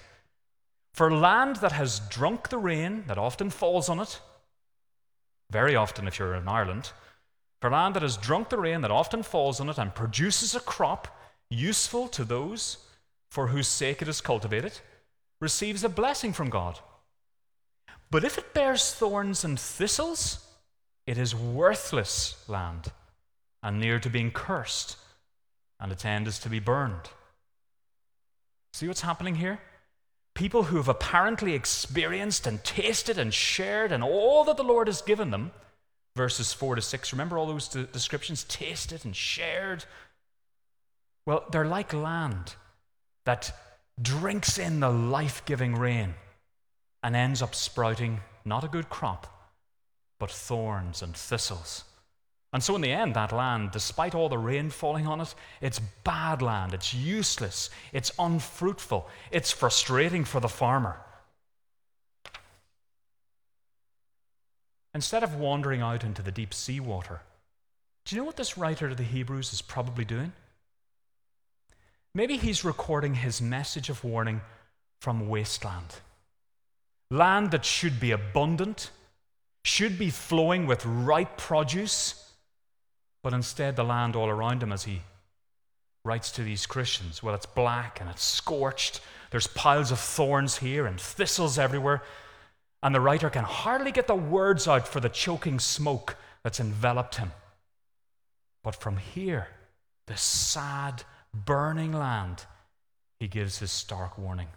For 0.94 1.10
land 1.10 1.56
that 1.56 1.72
has 1.72 2.00
drunk 2.00 2.48
the 2.48 2.58
rain 2.58 3.04
that 3.06 3.18
often 3.18 3.50
falls 3.50 3.88
on 3.88 4.00
it, 4.00 4.20
very 5.50 5.74
often 5.76 6.06
if 6.06 6.18
you're 6.18 6.34
in 6.34 6.48
Ireland, 6.48 6.92
for 7.60 7.70
land 7.70 7.94
that 7.94 8.02
has 8.02 8.16
drunk 8.16 8.48
the 8.48 8.58
rain 8.58 8.80
that 8.80 8.90
often 8.90 9.22
falls 9.22 9.60
on 9.60 9.68
it 9.68 9.78
and 9.78 9.94
produces 9.94 10.54
a 10.54 10.60
crop 10.60 11.08
useful 11.50 12.08
to 12.08 12.24
those 12.24 12.78
for 13.30 13.48
whose 13.48 13.68
sake 13.68 14.02
it 14.02 14.08
is 14.08 14.20
cultivated, 14.20 14.80
receives 15.40 15.84
a 15.84 15.88
blessing 15.88 16.32
from 16.32 16.50
God. 16.50 16.80
But 18.10 18.24
if 18.24 18.38
it 18.38 18.54
bears 18.54 18.92
thorns 18.92 19.44
and 19.44 19.58
thistles, 19.58 20.46
it 21.06 21.16
is 21.16 21.34
worthless 21.34 22.44
land 22.48 22.92
and 23.62 23.78
near 23.78 24.00
to 24.00 24.10
being 24.10 24.30
cursed 24.30 24.96
and 25.80 25.90
its 25.90 26.04
end 26.04 26.28
is 26.28 26.38
to 26.40 26.48
be 26.48 26.58
burned. 26.58 27.10
See 28.74 28.86
what's 28.86 29.00
happening 29.00 29.36
here? 29.36 29.58
People 30.34 30.64
who 30.64 30.76
have 30.76 30.88
apparently 30.88 31.54
experienced 31.54 32.46
and 32.46 32.62
tasted 32.64 33.18
and 33.18 33.34
shared 33.34 33.92
and 33.92 34.02
all 34.02 34.44
that 34.44 34.56
the 34.56 34.62
Lord 34.62 34.86
has 34.86 35.02
given 35.02 35.30
them, 35.30 35.50
verses 36.16 36.52
4 36.52 36.76
to 36.76 36.82
6. 36.82 37.12
Remember 37.12 37.36
all 37.36 37.46
those 37.46 37.68
descriptions? 37.68 38.44
Tasted 38.44 39.04
and 39.04 39.14
shared. 39.14 39.84
Well, 41.26 41.44
they're 41.50 41.66
like 41.66 41.92
land 41.92 42.54
that 43.26 43.52
drinks 44.00 44.58
in 44.58 44.80
the 44.80 44.90
life 44.90 45.44
giving 45.44 45.74
rain 45.74 46.14
and 47.02 47.14
ends 47.14 47.42
up 47.42 47.54
sprouting 47.54 48.20
not 48.44 48.64
a 48.64 48.68
good 48.68 48.88
crop, 48.88 49.26
but 50.18 50.30
thorns 50.30 51.02
and 51.02 51.14
thistles. 51.14 51.84
And 52.52 52.62
so, 52.62 52.74
in 52.74 52.80
the 52.80 52.90
end, 52.90 53.14
that 53.14 53.32
land, 53.32 53.70
despite 53.70 54.14
all 54.14 54.28
the 54.28 54.38
rain 54.38 54.70
falling 54.70 55.06
on 55.06 55.20
it, 55.20 55.34
it's 55.60 55.78
bad 55.78 56.42
land, 56.42 56.74
it's 56.74 56.92
useless, 56.92 57.70
it's 57.92 58.10
unfruitful, 58.18 59.08
it's 59.30 59.52
frustrating 59.52 60.24
for 60.24 60.40
the 60.40 60.48
farmer. 60.48 60.98
Instead 64.92 65.22
of 65.22 65.36
wandering 65.36 65.80
out 65.80 66.02
into 66.02 66.22
the 66.22 66.32
deep 66.32 66.52
sea 66.52 66.80
water, 66.80 67.20
do 68.04 68.16
you 68.16 68.20
know 68.20 68.26
what 68.26 68.36
this 68.36 68.58
writer 68.58 68.88
to 68.88 68.96
the 68.96 69.04
Hebrews 69.04 69.52
is 69.52 69.62
probably 69.62 70.04
doing? 70.04 70.32
Maybe 72.12 72.36
he's 72.36 72.64
recording 72.64 73.14
his 73.14 73.40
message 73.40 73.88
of 73.88 74.02
warning 74.02 74.40
from 75.00 75.28
wasteland. 75.28 75.94
Land 77.12 77.52
that 77.52 77.64
should 77.64 78.00
be 78.00 78.10
abundant, 78.10 78.90
should 79.64 79.96
be 79.96 80.10
flowing 80.10 80.66
with 80.66 80.84
ripe 80.84 81.36
produce 81.36 82.29
but 83.22 83.32
instead 83.32 83.76
the 83.76 83.84
land 83.84 84.16
all 84.16 84.28
around 84.28 84.62
him 84.62 84.72
as 84.72 84.84
he 84.84 85.02
writes 86.04 86.30
to 86.32 86.42
these 86.42 86.66
Christians. 86.66 87.22
Well, 87.22 87.34
it's 87.34 87.46
black 87.46 88.00
and 88.00 88.08
it's 88.08 88.24
scorched. 88.24 89.00
There's 89.30 89.46
piles 89.46 89.90
of 89.90 90.00
thorns 90.00 90.58
here 90.58 90.86
and 90.86 91.00
thistles 91.00 91.58
everywhere. 91.58 92.02
And 92.82 92.94
the 92.94 93.00
writer 93.00 93.28
can 93.28 93.44
hardly 93.44 93.92
get 93.92 94.06
the 94.06 94.14
words 94.14 94.66
out 94.66 94.88
for 94.88 95.00
the 95.00 95.10
choking 95.10 95.58
smoke 95.58 96.16
that's 96.42 96.60
enveloped 96.60 97.16
him. 97.16 97.32
But 98.62 98.74
from 98.74 98.96
here, 98.96 99.48
this 100.06 100.22
sad, 100.22 101.04
burning 101.34 101.92
land, 101.92 102.44
he 103.18 103.28
gives 103.28 103.58
his 103.58 103.70
stark 103.70 104.16
warning. 104.16 104.48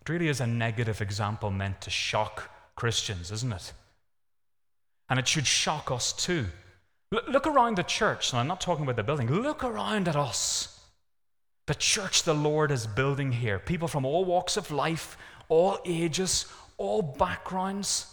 It 0.00 0.08
really 0.08 0.28
is 0.28 0.40
a 0.40 0.46
negative 0.46 1.00
example 1.00 1.50
meant 1.50 1.80
to 1.82 1.90
shock 1.90 2.50
Christians, 2.74 3.30
isn't 3.30 3.52
it? 3.52 3.72
And 5.10 5.18
it 5.18 5.28
should 5.28 5.46
shock 5.46 5.90
us 5.90 6.12
too. 6.12 6.46
look 7.10 7.46
around 7.46 7.76
the 7.76 7.82
church, 7.82 8.32
and 8.32 8.40
I'm 8.40 8.46
not 8.46 8.60
talking 8.60 8.84
about 8.84 8.96
the 8.96 9.02
building, 9.02 9.28
look 9.28 9.64
around 9.64 10.06
at 10.08 10.16
us. 10.16 10.80
The 11.66 11.74
church 11.74 12.22
the 12.22 12.34
Lord 12.34 12.70
is 12.70 12.86
building 12.86 13.32
here. 13.32 13.58
People 13.58 13.88
from 13.88 14.04
all 14.04 14.24
walks 14.24 14.56
of 14.56 14.70
life, 14.70 15.18
all 15.48 15.78
ages, 15.84 16.46
all 16.78 17.02
backgrounds, 17.02 18.06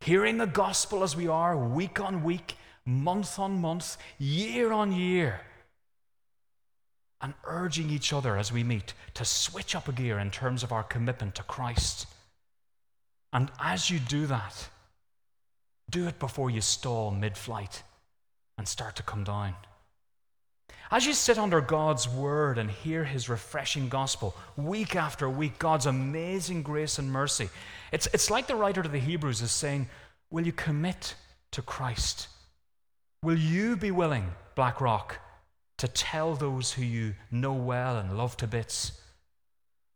hearing 0.00 0.38
the 0.38 0.46
gospel 0.46 1.02
as 1.02 1.14
we 1.14 1.28
are 1.28 1.56
week 1.56 2.00
on 2.00 2.22
week, 2.22 2.56
month 2.86 3.38
on 3.38 3.60
month, 3.60 3.96
year 4.18 4.72
on 4.72 4.92
year, 4.92 5.40
and 7.20 7.34
urging 7.44 7.90
each 7.90 8.12
other 8.12 8.36
as 8.36 8.52
we 8.52 8.64
meet 8.64 8.94
to 9.14 9.24
switch 9.24 9.74
up 9.74 9.88
a 9.88 9.92
gear 9.92 10.18
in 10.18 10.30
terms 10.30 10.62
of 10.62 10.72
our 10.72 10.82
commitment 10.82 11.34
to 11.34 11.42
Christ. 11.42 12.06
And 13.32 13.50
as 13.60 13.90
you 13.90 13.98
do 13.98 14.26
that, 14.26 14.68
do 15.90 16.06
it 16.06 16.18
before 16.18 16.50
you 16.50 16.60
stall 16.60 17.10
mid 17.10 17.36
flight 17.36 17.82
and 18.58 18.66
start 18.66 18.96
to 18.96 19.02
come 19.02 19.24
down. 19.24 19.54
As 20.92 21.06
you 21.06 21.12
sit 21.12 21.38
under 21.38 21.60
God's 21.60 22.08
word 22.08 22.58
and 22.58 22.70
hear 22.70 23.04
his 23.04 23.28
refreshing 23.28 23.88
gospel 23.88 24.34
week 24.56 24.96
after 24.96 25.30
week, 25.30 25.58
God's 25.58 25.86
amazing 25.86 26.62
grace 26.62 26.98
and 26.98 27.12
mercy, 27.12 27.48
it's, 27.92 28.08
it's 28.12 28.30
like 28.30 28.48
the 28.48 28.56
writer 28.56 28.82
to 28.82 28.88
the 28.88 28.98
Hebrews 28.98 29.40
is 29.40 29.52
saying, 29.52 29.88
Will 30.30 30.44
you 30.44 30.52
commit 30.52 31.14
to 31.52 31.62
Christ? 31.62 32.28
Will 33.22 33.38
you 33.38 33.76
be 33.76 33.90
willing, 33.90 34.32
Blackrock, 34.54 35.18
to 35.78 35.88
tell 35.88 36.34
those 36.34 36.72
who 36.72 36.82
you 36.82 37.14
know 37.30 37.54
well 37.54 37.96
and 37.96 38.18
love 38.18 38.36
to 38.36 38.46
bits, 38.46 39.00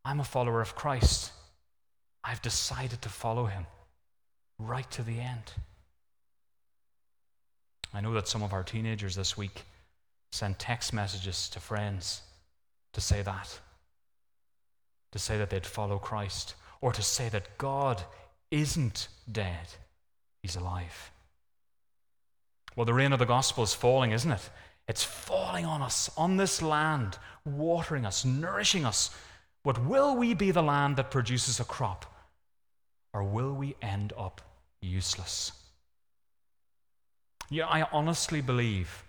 I'm 0.05 0.21
a 0.21 0.25
follower 0.25 0.61
of 0.61 0.75
Christ. 0.75 1.33
I've 2.25 2.41
decided 2.41 3.03
to 3.03 3.09
follow 3.09 3.47
him 3.47 3.67
right 4.59 4.91
to 4.93 5.03
the 5.03 5.21
end. 5.21 5.53
I 7.95 8.01
know 8.01 8.13
that 8.15 8.27
some 8.27 8.43
of 8.43 8.53
our 8.53 8.65
teenagers 8.65 9.15
this 9.15 9.37
week 9.37 9.65
sent 10.33 10.59
text 10.59 10.93
messages 10.93 11.49
to 11.51 11.61
friends 11.61 12.23
to 12.93 13.01
say 13.01 13.23
that, 13.23 13.61
to 15.13 15.19
say 15.19 15.39
that 15.39 15.49
they'd 15.49 15.65
follow 15.65 15.99
Christ, 15.99 16.55
or 16.81 16.93
to 16.93 17.03
say 17.03 17.29
that 17.29 17.57
God 17.57 18.03
isn't 18.51 19.09
dead, 19.31 19.69
He's 20.43 20.57
alive. 20.57 21.13
Well, 22.77 22.85
the 22.85 22.95
rain 22.95 23.13
of 23.13 23.21
the 23.21 23.25
gospel 23.25 23.63
is 23.63 23.73
falling, 23.73 24.11
isn't 24.11 24.31
it? 24.31 24.51
It's 24.89 25.05
falling 25.05 25.65
on 25.65 25.81
us, 25.81 26.11
on 26.17 26.37
this 26.37 26.61
land, 26.61 27.17
watering 27.45 28.05
us, 28.05 28.25
nourishing 28.25 28.85
us. 28.85 29.11
But 29.63 29.83
will 29.85 30.17
we 30.17 30.35
be 30.35 30.51
the 30.51 30.63
land 30.63 30.97
that 30.97 31.11
produces 31.11 31.61
a 31.61 31.65
crop? 31.65 32.05
Or 33.13 33.23
will 33.23 33.53
we 33.53 33.77
end 33.81 34.13
up 34.19 34.43
useless? 34.83 35.53
Yeah, 37.51 37.67
I 37.67 37.87
honestly 37.93 38.41
believe 38.41 39.05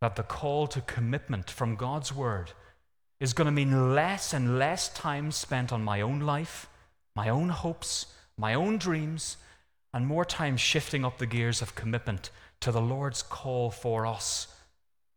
that 0.00 0.16
the 0.16 0.22
call 0.22 0.66
to 0.68 0.80
commitment 0.80 1.50
from 1.50 1.76
God's 1.76 2.14
Word 2.14 2.52
is 3.20 3.32
going 3.32 3.46
to 3.46 3.52
mean 3.52 3.94
less 3.94 4.32
and 4.32 4.58
less 4.58 4.88
time 4.88 5.30
spent 5.30 5.72
on 5.72 5.84
my 5.84 6.00
own 6.00 6.20
life, 6.20 6.68
my 7.14 7.28
own 7.28 7.48
hopes, 7.50 8.06
my 8.36 8.54
own 8.54 8.78
dreams, 8.78 9.36
and 9.94 10.06
more 10.06 10.24
time 10.24 10.56
shifting 10.56 11.04
up 11.04 11.18
the 11.18 11.26
gears 11.26 11.62
of 11.62 11.74
commitment 11.74 12.30
to 12.60 12.72
the 12.72 12.80
Lord's 12.80 13.22
call 13.22 13.70
for 13.70 14.06
us 14.06 14.48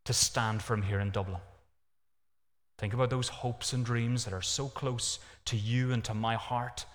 to 0.04 0.14
stand 0.14 0.62
from 0.62 0.84
here 0.84 1.00
in 1.00 1.12
Dublin. 1.12 1.42
Think 2.78 2.94
about 2.94 3.10
those 3.10 3.30
hopes 3.30 3.74
and 3.74 3.86
dreams 3.86 4.26
that 4.26 4.34
are 4.34 4.42
so 4.42 4.68
close 4.68 5.20
to 5.46 5.56
you 5.56 5.92
and 5.92 6.04
to 6.04 6.14
my 6.14 6.36
heart, 6.36 6.86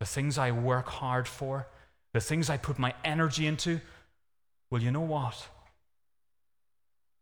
the 0.00 0.06
things 0.06 0.36
I 0.36 0.50
work 0.50 0.88
hard 0.88 1.28
for, 1.28 1.68
the 2.12 2.20
things 2.20 2.50
I 2.50 2.56
put 2.56 2.78
my 2.78 2.94
energy 3.04 3.46
into. 3.46 3.80
Well, 4.70 4.82
you 4.82 4.90
know 4.90 5.00
what? 5.00 5.48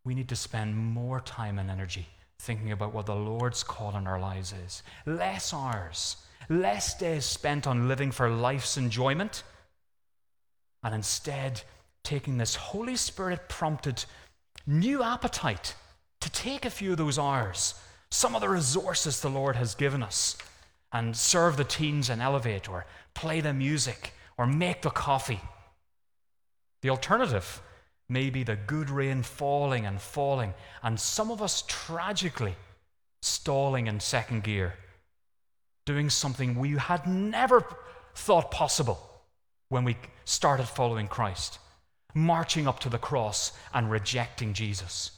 We 0.05 0.15
need 0.15 0.29
to 0.29 0.37
spend 0.37 0.77
more 0.77 1.21
time 1.21 1.59
and 1.59 1.71
energy 1.71 2.07
thinking 2.39 2.73
about 2.73 2.93
what 2.93 3.07
the 3.07 3.15
Lord's 3.15 3.63
call 3.63 3.97
in 3.97 4.07
our 4.07 4.21
lives 4.21 4.53
is. 4.65 4.83
Less 5.05 5.55
hours, 5.55 6.17
less 6.49 6.97
days 6.99 7.25
spent 7.25 7.67
on 7.67 7.89
living 7.89 8.11
for 8.11 8.29
life's 8.29 8.77
enjoyment, 8.77 9.43
and 10.83 10.95
instead 10.95 11.63
taking 12.05 12.39
this 12.39 12.55
Holy 12.55 12.97
Spirit 12.97 13.49
prompted 13.49 14.05
new 14.67 15.03
appetite 15.03 15.75
to 16.21 16.31
take 16.31 16.65
a 16.65 16.71
few 16.71 16.93
of 16.93 16.99
those 16.99 17.19
hours, 17.19 17.75
some 18.11 18.35
of 18.35 18.41
the 18.41 18.49
resources 18.49 19.21
the 19.21 19.29
Lord 19.29 19.57
has 19.57 19.75
given 19.75 20.03
us, 20.03 20.37
and 20.93 21.17
serve 21.17 21.57
the 21.57 21.65
teens 21.65 22.09
and 22.11 22.23
elevate, 22.23 22.69
or 22.69 22.87
play 23.15 23.41
the 23.41 23.53
music, 23.53 24.13
or 24.39 24.47
make 24.47 24.83
the 24.83 24.91
coffee. 24.91 25.41
The 26.87 26.91
alternative 26.91 27.63
may 28.09 28.31
be 28.31 28.45
the 28.45 28.55
good 28.55 28.91
rain 28.91 29.25
falling 29.25 29.87
and 29.87 30.01
falling, 30.01 30.55
and 30.85 31.01
some 31.01 31.33
of 31.33 31.43
us 31.43 31.65
tragically 31.67 32.55
stalling 33.23 33.89
in 33.89 33.99
second 33.99 34.45
gear, 34.45 34.75
doing 35.85 36.09
something 36.11 36.55
we 36.55 36.77
had 36.77 37.05
never 37.09 37.65
thought 38.15 38.53
possible 38.53 39.01
when 39.69 39.83
we 39.83 39.97
started 40.25 40.69
following 40.69 41.09
Christ 41.09 41.59
marching 42.15 42.69
up 42.69 42.79
to 42.79 42.89
the 42.89 42.99
cross 42.99 43.51
and 43.75 43.91
rejecting 43.91 44.55
Jesus. 44.55 45.11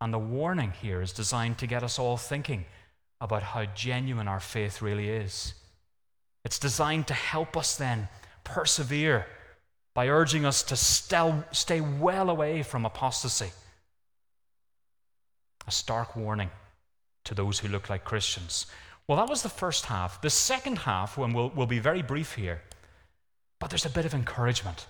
And 0.00 0.12
the 0.12 0.18
warning 0.18 0.72
here 0.82 1.00
is 1.00 1.12
designed 1.12 1.58
to 1.58 1.68
get 1.68 1.84
us 1.84 1.96
all 1.96 2.16
thinking 2.16 2.64
about 3.20 3.44
how 3.44 3.66
genuine 3.66 4.26
our 4.26 4.40
faith 4.40 4.82
really 4.82 5.10
is. 5.10 5.54
It's 6.44 6.58
designed 6.58 7.06
to 7.06 7.14
help 7.14 7.56
us 7.56 7.76
then 7.76 8.08
persevere 8.42 9.26
by 9.94 10.08
urging 10.08 10.44
us 10.44 10.62
to 10.62 10.76
stay 10.76 11.80
well 11.80 12.30
away 12.30 12.62
from 12.62 12.84
apostasy. 12.84 13.50
A 15.66 15.70
stark 15.70 16.16
warning 16.16 16.50
to 17.24 17.34
those 17.34 17.58
who 17.58 17.68
look 17.68 17.90
like 17.90 18.04
Christians. 18.04 18.66
Well, 19.06 19.18
that 19.18 19.28
was 19.28 19.42
the 19.42 19.48
first 19.48 19.86
half. 19.86 20.20
The 20.20 20.30
second 20.30 20.78
half, 20.78 21.18
when 21.18 21.32
we'll, 21.32 21.50
we'll 21.50 21.66
be 21.66 21.80
very 21.80 22.02
brief 22.02 22.34
here, 22.34 22.62
but 23.58 23.70
there's 23.70 23.86
a 23.86 23.90
bit 23.90 24.04
of 24.04 24.14
encouragement. 24.14 24.86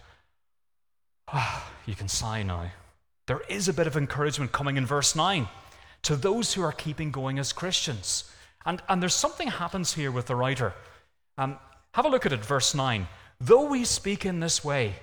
Ah, 1.29 1.71
you 1.87 1.95
can 1.95 2.09
sigh 2.09 2.43
now. 2.43 2.71
There 3.27 3.41
is 3.49 3.69
a 3.69 3.73
bit 3.73 3.87
of 3.87 3.97
encouragement 3.97 4.53
coming 4.53 4.77
in 4.77 4.85
verse 4.85 5.15
9 5.17 5.49
to 6.03 6.17
those 6.17 6.55
who 6.55 6.63
are 6.63 6.73
keeping 6.73 7.11
going 7.11 7.39
as 7.39 7.53
Christians. 7.53 8.31
And, 8.67 8.83
and 8.89 9.01
there's 9.01 9.15
something 9.15 9.49
happens 9.49 9.95
here 9.95 10.11
with 10.11 10.27
the 10.27 10.37
writer. 10.37 10.75
Um, 11.39 11.59
have 11.93 12.05
a 12.05 12.09
look 12.09 12.27
at 12.27 12.33
it, 12.33 12.45
verse 12.45 12.75
9. 12.75 13.07
Though 13.41 13.67
we 13.67 13.85
speak 13.85 14.27
in 14.27 14.41
this 14.41 14.65
way, 14.65 14.95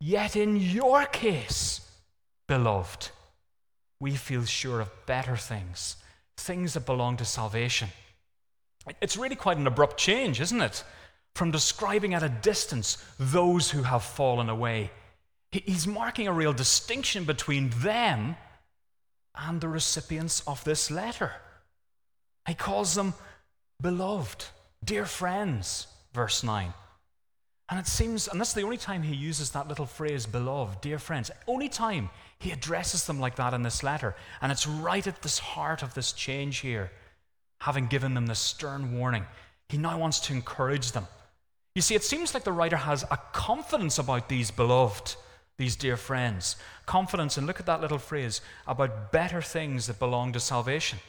yet 0.00 0.36
in 0.36 0.56
your 0.56 1.06
case, 1.06 1.88
beloved, 2.46 3.10
we 4.00 4.16
feel 4.16 4.44
sure 4.44 4.80
of 4.80 5.06
better 5.06 5.36
things, 5.36 5.96
things 6.36 6.74
that 6.74 6.86
belong 6.86 7.16
to 7.18 7.24
salvation. 7.24 7.88
It's 9.00 9.16
really 9.16 9.36
quite 9.36 9.58
an 9.58 9.66
abrupt 9.66 9.98
change, 9.98 10.40
isn't 10.40 10.60
it? 10.60 10.84
From 11.34 11.50
describing 11.50 12.14
at 12.14 12.22
a 12.22 12.28
distance 12.28 13.04
those 13.18 13.70
who 13.70 13.82
have 13.82 14.02
fallen 14.02 14.48
away 14.48 14.90
He's 15.50 15.86
marking 15.86 16.28
a 16.28 16.32
real 16.32 16.52
distinction 16.52 17.24
between 17.24 17.70
them 17.70 18.36
and 19.34 19.60
the 19.60 19.68
recipients 19.68 20.40
of 20.46 20.62
this 20.64 20.90
letter. 20.90 21.32
He 22.46 22.54
calls 22.54 22.94
them 22.94 23.14
beloved, 23.80 24.44
dear 24.84 25.06
friends, 25.06 25.86
verse 26.12 26.42
9. 26.42 26.74
And 27.70 27.78
it 27.78 27.86
seems, 27.86 28.28
and 28.28 28.40
that's 28.40 28.54
the 28.54 28.62
only 28.62 28.78
time 28.78 29.02
he 29.02 29.14
uses 29.14 29.50
that 29.50 29.68
little 29.68 29.86
phrase, 29.86 30.24
beloved, 30.24 30.80
dear 30.80 30.98
friends, 30.98 31.30
only 31.46 31.68
time 31.68 32.08
he 32.38 32.50
addresses 32.50 33.06
them 33.06 33.20
like 33.20 33.36
that 33.36 33.52
in 33.52 33.62
this 33.62 33.82
letter. 33.82 34.16
And 34.40 34.50
it's 34.50 34.66
right 34.66 35.06
at 35.06 35.20
this 35.22 35.38
heart 35.38 35.82
of 35.82 35.92
this 35.94 36.12
change 36.12 36.58
here, 36.58 36.90
having 37.60 37.86
given 37.86 38.14
them 38.14 38.26
this 38.26 38.38
stern 38.38 38.96
warning. 38.98 39.26
He 39.68 39.76
now 39.76 39.98
wants 39.98 40.20
to 40.20 40.32
encourage 40.32 40.92
them. 40.92 41.06
You 41.74 41.82
see, 41.82 41.94
it 41.94 42.04
seems 42.04 42.32
like 42.32 42.44
the 42.44 42.52
writer 42.52 42.76
has 42.76 43.02
a 43.10 43.18
confidence 43.32 43.98
about 43.98 44.28
these 44.28 44.50
beloved 44.50 45.16
these 45.58 45.76
dear 45.76 45.96
friends. 45.96 46.56
Confidence, 46.86 47.36
and 47.36 47.46
look 47.46 47.60
at 47.60 47.66
that 47.66 47.80
little 47.80 47.98
phrase 47.98 48.40
about 48.66 49.12
better 49.12 49.42
things 49.42 49.88
that 49.88 49.98
belong 49.98 50.32
to 50.32 50.40
salvation. 50.40 51.00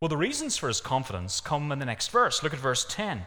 Well, 0.00 0.08
the 0.08 0.16
reasons 0.16 0.56
for 0.56 0.68
his 0.68 0.80
confidence 0.80 1.40
come 1.40 1.72
in 1.72 1.78
the 1.78 1.86
next 1.86 2.08
verse. 2.08 2.42
Look 2.42 2.52
at 2.52 2.58
verse 2.58 2.84
10. 2.88 3.24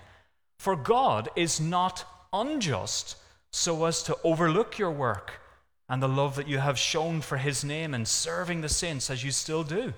For 0.62 0.76
God 0.76 1.28
is 1.36 1.60
not 1.60 2.06
unjust 2.32 3.16
so 3.50 3.86
as 3.86 4.04
to 4.04 4.16
overlook 4.24 4.78
your 4.78 4.92
work 4.92 5.42
and 5.90 6.04
the 6.04 6.08
love 6.08 6.36
that 6.36 6.48
you 6.48 6.60
have 6.60 6.78
shown 6.78 7.22
for 7.22 7.38
his 7.38 7.64
name 7.64 7.96
in 7.96 8.06
serving 8.06 8.62
the 8.62 8.70
saints 8.70 9.10
as 9.10 9.24
you 9.24 9.32
still 9.32 9.64
do. 9.64 9.92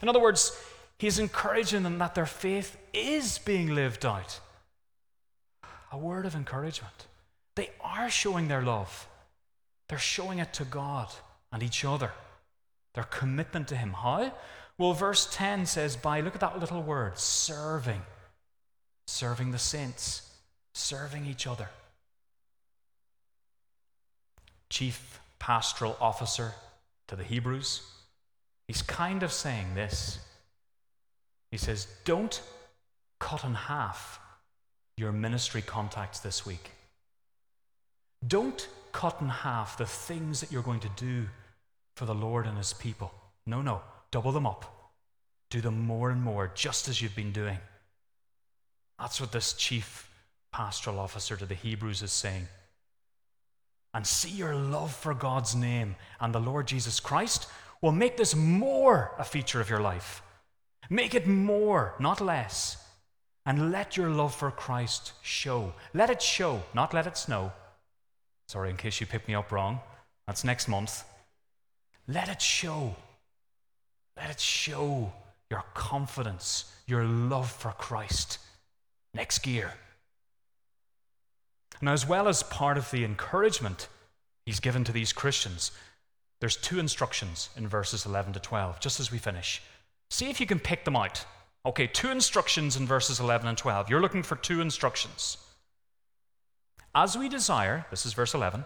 In 0.00 0.08
other 0.08 0.20
words, 0.20 0.56
he's 0.98 1.18
encouraging 1.18 1.82
them 1.82 1.98
that 1.98 2.14
their 2.14 2.26
faith 2.26 2.76
is 2.92 3.38
being 3.38 3.74
lived 3.74 4.06
out. 4.06 4.38
A 5.90 5.98
word 5.98 6.26
of 6.26 6.36
encouragement. 6.36 7.08
They 7.56 7.70
are 7.80 8.08
showing 8.08 8.46
their 8.46 8.62
love. 8.62 9.08
They're 9.88 9.98
showing 9.98 10.38
it 10.38 10.52
to 10.52 10.64
God 10.64 11.08
and 11.50 11.60
each 11.60 11.84
other. 11.84 12.12
Their 12.94 13.02
commitment 13.02 13.66
to 13.66 13.76
Him. 13.76 13.94
How? 13.94 14.32
Well, 14.78 14.92
verse 14.92 15.28
10 15.32 15.66
says, 15.66 15.96
by, 15.96 16.20
look 16.20 16.36
at 16.36 16.40
that 16.40 16.60
little 16.60 16.84
word, 16.84 17.18
serving. 17.18 18.02
Serving 19.06 19.50
the 19.50 19.58
saints, 19.58 20.30
serving 20.74 21.26
each 21.26 21.46
other. 21.46 21.68
Chief 24.70 25.20
pastoral 25.38 25.96
officer 26.00 26.52
to 27.08 27.16
the 27.16 27.24
Hebrews, 27.24 27.82
he's 28.66 28.82
kind 28.82 29.22
of 29.22 29.32
saying 29.32 29.74
this. 29.74 30.18
He 31.50 31.58
says, 31.58 31.86
Don't 32.04 32.40
cut 33.20 33.44
in 33.44 33.54
half 33.54 34.20
your 34.96 35.12
ministry 35.12 35.62
contacts 35.62 36.20
this 36.20 36.46
week. 36.46 36.70
Don't 38.26 38.68
cut 38.92 39.20
in 39.20 39.28
half 39.28 39.76
the 39.76 39.86
things 39.86 40.40
that 40.40 40.50
you're 40.50 40.62
going 40.62 40.80
to 40.80 40.90
do 40.96 41.26
for 41.96 42.06
the 42.06 42.14
Lord 42.14 42.46
and 42.46 42.56
His 42.56 42.72
people. 42.72 43.12
No, 43.46 43.60
no, 43.60 43.82
double 44.10 44.32
them 44.32 44.46
up. 44.46 44.92
Do 45.50 45.60
them 45.60 45.86
more 45.86 46.10
and 46.10 46.22
more, 46.22 46.50
just 46.54 46.88
as 46.88 47.02
you've 47.02 47.14
been 47.14 47.32
doing. 47.32 47.58
That's 48.98 49.20
what 49.20 49.32
this 49.32 49.52
chief 49.52 50.08
pastoral 50.52 51.00
officer 51.00 51.36
to 51.36 51.46
the 51.46 51.54
Hebrews 51.54 52.02
is 52.02 52.12
saying. 52.12 52.48
And 53.92 54.06
see 54.06 54.30
your 54.30 54.54
love 54.54 54.94
for 54.94 55.14
God's 55.14 55.54
name 55.54 55.96
and 56.20 56.34
the 56.34 56.40
Lord 56.40 56.66
Jesus 56.66 57.00
Christ 57.00 57.48
will 57.80 57.92
make 57.92 58.16
this 58.16 58.34
more 58.34 59.12
a 59.18 59.24
feature 59.24 59.60
of 59.60 59.70
your 59.70 59.80
life. 59.80 60.22
Make 60.90 61.14
it 61.14 61.26
more, 61.26 61.94
not 61.98 62.20
less. 62.20 62.76
And 63.46 63.70
let 63.72 63.96
your 63.96 64.10
love 64.10 64.34
for 64.34 64.50
Christ 64.50 65.12
show. 65.22 65.74
Let 65.92 66.10
it 66.10 66.22
show, 66.22 66.62
not 66.72 66.94
let 66.94 67.06
it 67.06 67.16
snow. 67.16 67.52
Sorry, 68.48 68.70
in 68.70 68.76
case 68.76 69.00
you 69.00 69.06
picked 69.06 69.28
me 69.28 69.34
up 69.34 69.52
wrong. 69.52 69.80
That's 70.26 70.44
next 70.44 70.68
month. 70.68 71.04
Let 72.08 72.28
it 72.28 72.40
show. 72.40 72.96
Let 74.16 74.30
it 74.30 74.40
show 74.40 75.12
your 75.50 75.64
confidence, 75.74 76.72
your 76.86 77.04
love 77.04 77.50
for 77.50 77.72
Christ. 77.72 78.38
Next 79.14 79.38
gear. 79.38 79.72
Now, 81.80 81.92
as 81.92 82.06
well 82.06 82.28
as 82.28 82.42
part 82.42 82.76
of 82.76 82.90
the 82.90 83.04
encouragement 83.04 83.88
he's 84.44 84.60
given 84.60 84.84
to 84.84 84.92
these 84.92 85.12
Christians, 85.12 85.70
there's 86.40 86.56
two 86.56 86.78
instructions 86.78 87.48
in 87.56 87.68
verses 87.68 88.04
11 88.04 88.32
to 88.34 88.40
12, 88.40 88.80
just 88.80 89.00
as 89.00 89.10
we 89.12 89.18
finish. 89.18 89.62
See 90.10 90.28
if 90.28 90.40
you 90.40 90.46
can 90.46 90.58
pick 90.58 90.84
them 90.84 90.96
out. 90.96 91.24
Okay, 91.64 91.86
two 91.86 92.10
instructions 92.10 92.76
in 92.76 92.86
verses 92.86 93.20
11 93.20 93.46
and 93.46 93.56
12. 93.56 93.88
You're 93.88 94.00
looking 94.00 94.22
for 94.22 94.36
two 94.36 94.60
instructions. 94.60 95.38
As 96.94 97.16
we 97.16 97.28
desire, 97.28 97.86
this 97.90 98.04
is 98.04 98.12
verse 98.12 98.34
11, 98.34 98.64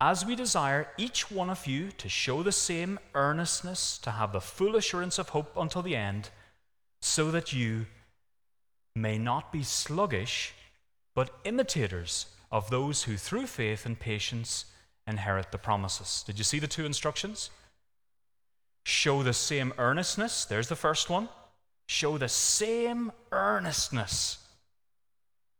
as 0.00 0.24
we 0.24 0.34
desire 0.34 0.88
each 0.96 1.30
one 1.30 1.50
of 1.50 1.66
you 1.66 1.90
to 1.92 2.08
show 2.08 2.42
the 2.42 2.52
same 2.52 2.98
earnestness, 3.14 3.98
to 3.98 4.10
have 4.12 4.32
the 4.32 4.40
full 4.40 4.76
assurance 4.76 5.18
of 5.18 5.30
hope 5.30 5.56
until 5.56 5.82
the 5.82 5.96
end, 5.96 6.30
so 7.02 7.30
that 7.30 7.52
you 7.52 7.86
may 8.94 9.18
not 9.18 9.52
be 9.52 9.62
sluggish, 9.62 10.54
but 11.14 11.30
imitators 11.44 12.26
of 12.50 12.70
those 12.70 13.04
who 13.04 13.16
through 13.16 13.46
faith 13.46 13.86
and 13.86 13.98
patience 13.98 14.66
inherit 15.06 15.52
the 15.52 15.58
promises. 15.58 16.22
Did 16.26 16.38
you 16.38 16.44
see 16.44 16.58
the 16.58 16.66
two 16.66 16.84
instructions? 16.84 17.50
Show 18.84 19.22
the 19.22 19.32
same 19.32 19.72
earnestness, 19.78 20.44
there's 20.44 20.68
the 20.68 20.76
first 20.76 21.10
one. 21.10 21.28
Show 21.86 22.18
the 22.18 22.28
same 22.28 23.12
earnestness. 23.32 24.38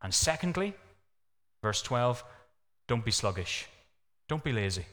And 0.03 0.15
secondly, 0.15 0.75
verse 1.63 1.83
12, 1.83 2.25
don't 2.87 3.05
be 3.05 3.11
sluggish. 3.11 3.67
Don't 4.29 4.45
be 4.45 4.53
lazy. 4.53 4.87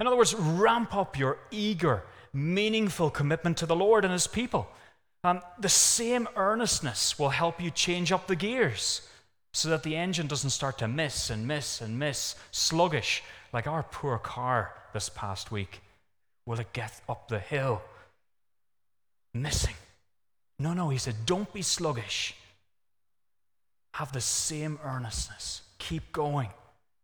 In 0.00 0.06
other 0.06 0.16
words, 0.16 0.34
ramp 0.34 0.94
up 0.94 1.18
your 1.18 1.38
eager, 1.50 2.04
meaningful 2.32 3.10
commitment 3.10 3.58
to 3.58 3.66
the 3.66 3.76
Lord 3.76 4.04
and 4.04 4.12
His 4.12 4.26
people. 4.26 4.68
Um, 5.24 5.40
the 5.58 5.68
same 5.68 6.28
earnestness 6.36 7.18
will 7.18 7.30
help 7.30 7.60
you 7.60 7.70
change 7.70 8.12
up 8.12 8.26
the 8.26 8.36
gears 8.36 9.02
so 9.52 9.68
that 9.70 9.82
the 9.82 9.96
engine 9.96 10.26
doesn't 10.26 10.50
start 10.50 10.78
to 10.78 10.88
miss 10.88 11.30
and 11.30 11.46
miss 11.46 11.80
and 11.80 11.98
miss, 11.98 12.36
sluggish, 12.52 13.22
like 13.52 13.66
our 13.66 13.82
poor 13.82 14.18
car 14.18 14.74
this 14.92 15.08
past 15.08 15.50
week. 15.50 15.80
Will 16.46 16.60
it 16.60 16.72
get 16.72 17.00
up 17.08 17.28
the 17.28 17.40
hill? 17.40 17.82
Missing. 19.34 19.74
No, 20.58 20.72
no, 20.74 20.88
he 20.88 20.98
said, 20.98 21.14
don't 21.26 21.52
be 21.52 21.62
sluggish. 21.62 22.34
Have 23.94 24.12
the 24.12 24.20
same 24.20 24.78
earnestness. 24.84 25.62
Keep 25.78 26.12
going. 26.12 26.50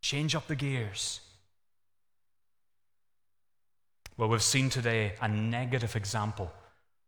Change 0.02 0.34
up 0.34 0.46
the 0.46 0.54
gears. 0.56 1.20
Well, 4.16 4.28
we've 4.28 4.42
seen 4.42 4.70
today 4.70 5.14
a 5.20 5.26
negative 5.26 5.96
example 5.96 6.52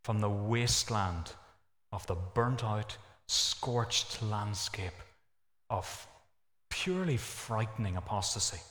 from 0.07 0.21
the 0.21 0.29
wasteland 0.29 1.33
of 1.91 2.07
the 2.07 2.15
burnt 2.15 2.63
out, 2.63 2.95
scorched 3.27 4.23
landscape 4.23 4.93
of 5.69 6.07
purely 6.69 7.17
frightening 7.17 7.97
apostasy. 7.97 8.61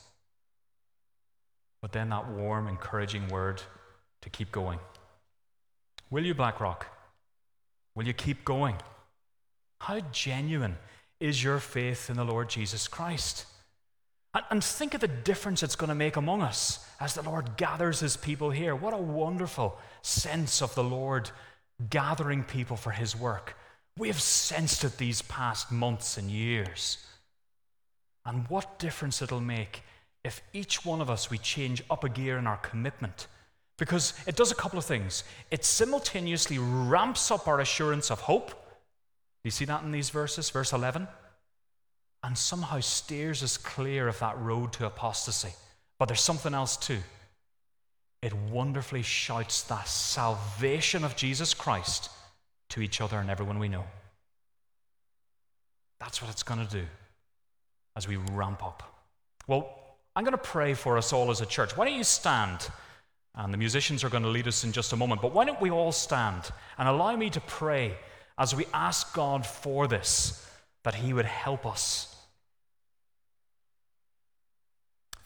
But 1.83 1.93
then 1.93 2.09
that 2.09 2.27
warm, 2.27 2.69
encouraging 2.69 3.29
word 3.29 3.61
to 4.23 4.31
keep 4.31 4.51
going. 4.51 4.79
Will 6.09 6.25
you, 6.25 6.33
Blackrock? 6.33 6.87
Will 7.95 8.07
you 8.07 8.15
keep 8.15 8.43
going? 8.43 8.77
How 9.81 10.01
genuine 10.13 10.79
is 11.21 11.45
your 11.45 11.59
faith 11.59 12.09
in 12.09 12.17
the 12.17 12.25
Lord 12.25 12.49
Jesus 12.49 12.89
Christ? 12.89 13.45
And, 14.37 14.45
and 14.51 14.63
think 14.63 14.93
of 14.93 15.01
the 15.01 15.09
difference 15.09 15.63
it's 15.63 15.77
going 15.77 15.89
to 15.89 15.95
make 15.95 16.17
among 16.17 16.43
us 16.43 16.87
as 17.01 17.15
the 17.15 17.23
Lord 17.23 17.57
gathers 17.57 18.01
his 18.01 18.19
people 18.19 18.51
here. 18.51 18.77
What 18.77 18.93
a 18.93 18.99
wonderful 18.99 19.79
sense 20.03 20.61
of 20.61 20.75
the 20.75 20.85
Lord 20.85 21.31
gathering 21.89 22.45
people 22.45 22.77
for 22.77 22.91
his 22.91 23.17
work. 23.17 23.57
We 23.97 24.09
have 24.09 24.21
sensed 24.21 24.85
it 24.85 24.99
these 24.99 25.23
past 25.23 25.73
months 25.73 26.19
and 26.19 26.31
years. 26.31 26.99
And 28.27 28.47
what 28.49 28.79
difference 28.79 29.23
it'll 29.23 29.41
make 29.41 29.83
if 30.23 30.43
each 30.53 30.85
one 30.85 31.01
of 31.01 31.09
us 31.09 31.31
we 31.31 31.39
change 31.39 31.83
up 31.89 32.05
a 32.05 32.09
gear 32.11 32.37
in 32.37 32.47
our 32.47 32.59
commitment. 32.59 33.29
Because 33.79 34.13
it 34.27 34.37
does 34.37 34.53
a 34.53 34.55
couple 34.55 34.79
of 34.79 34.85
things. 34.85 35.25
It 35.51 35.65
simultaneously 35.65 36.59
ramps 36.59 37.31
up 37.31 37.49
our 37.49 37.61
assurance 37.61 38.11
of 38.11 38.21
hope. 38.21 38.53
You 39.45 39.51
see 39.51 39.65
that 39.65 39.83
in 39.83 39.93
these 39.93 40.11
verses? 40.11 40.51
Verse 40.51 40.75
11 40.75 41.09
and 42.27 42.37
somehow 42.37 42.81
steers 42.81 43.45
us 43.45 43.57
clear 43.57 44.09
of 44.09 44.19
that 44.19 44.37
road 44.41 44.73
to 44.73 44.85
apostasy. 44.85 45.55
But 45.97 46.07
there's 46.07 46.21
something 46.21 46.55
else 46.55 46.77
too. 46.77 46.99
It 48.21 48.35
wonderfully 48.51 49.03
shouts 49.03 49.63
the 49.63 49.81
salvation 49.85 51.05
of 51.05 51.15
Jesus 51.15 51.55
Christ 51.55 52.11
to 52.71 52.81
each 52.81 53.01
other 53.01 53.21
and 53.21 53.31
everyone 53.31 53.61
we 53.61 53.69
know. 53.69 53.85
That's 56.01 56.21
what 56.21 56.29
it's 56.33 56.43
going 56.43 56.67
to 56.67 56.73
do 56.73 56.85
as 57.95 58.09
we 58.09 58.17
ramp 58.17 58.65
up. 58.65 58.83
Well, 59.47 59.73
I'm 60.17 60.25
going 60.25 60.33
to 60.33 60.39
pray 60.39 60.75
for 60.75 60.99
us 60.99 61.13
all 61.13 61.31
as 61.31 61.41
a 61.41 61.47
church. 61.47 61.77
Why 61.77 61.85
don't 61.85 61.97
you 61.97 62.03
stand? 62.03 62.69
And 63.37 63.55
the 63.55 63.59
musicians 63.59 64.03
are 64.03 64.09
going 64.09 64.25
to 64.25 64.29
lead 64.29 64.49
us 64.49 64.65
in 64.65 64.73
just 64.73 64.93
a 64.93 64.97
moment. 64.97 65.23
But 65.23 65.33
why 65.33 65.45
don't 65.45 65.61
we 65.61 65.71
all 65.71 65.93
stand 65.93 66.43
and 66.77 66.89
allow 66.89 67.15
me 67.15 67.31
to 67.31 67.41
pray 67.43 67.95
as 68.37 68.53
we 68.53 68.67
ask 68.75 69.15
God 69.15 69.47
for 69.47 69.87
this, 69.87 70.45
that 70.83 70.97
He 70.97 71.13
would 71.13 71.25
help 71.25 71.65
us 71.65 72.15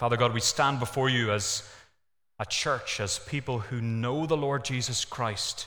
Father 0.01 0.17
God, 0.17 0.33
we 0.33 0.41
stand 0.41 0.81
before 0.81 1.11
you 1.11 1.31
as 1.31 1.63
a 2.39 2.47
church, 2.47 3.01
as 3.01 3.19
people 3.19 3.59
who 3.59 3.83
know 3.83 4.25
the 4.25 4.35
Lord 4.35 4.65
Jesus 4.65 5.05
Christ, 5.05 5.67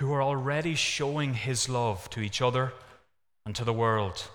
who 0.00 0.12
are 0.12 0.20
already 0.20 0.74
showing 0.74 1.34
his 1.34 1.68
love 1.68 2.10
to 2.10 2.18
each 2.18 2.42
other 2.42 2.72
and 3.46 3.54
to 3.54 3.64
the 3.64 3.72
world. 3.72 4.26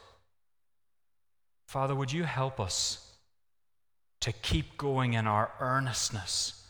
Father, 1.68 1.94
would 1.94 2.14
you 2.14 2.24
help 2.24 2.62
us 2.62 3.18
to 4.22 4.32
keep 4.32 4.78
going 4.78 5.16
in 5.16 5.28
our 5.28 5.52
earnestness, 5.60 6.66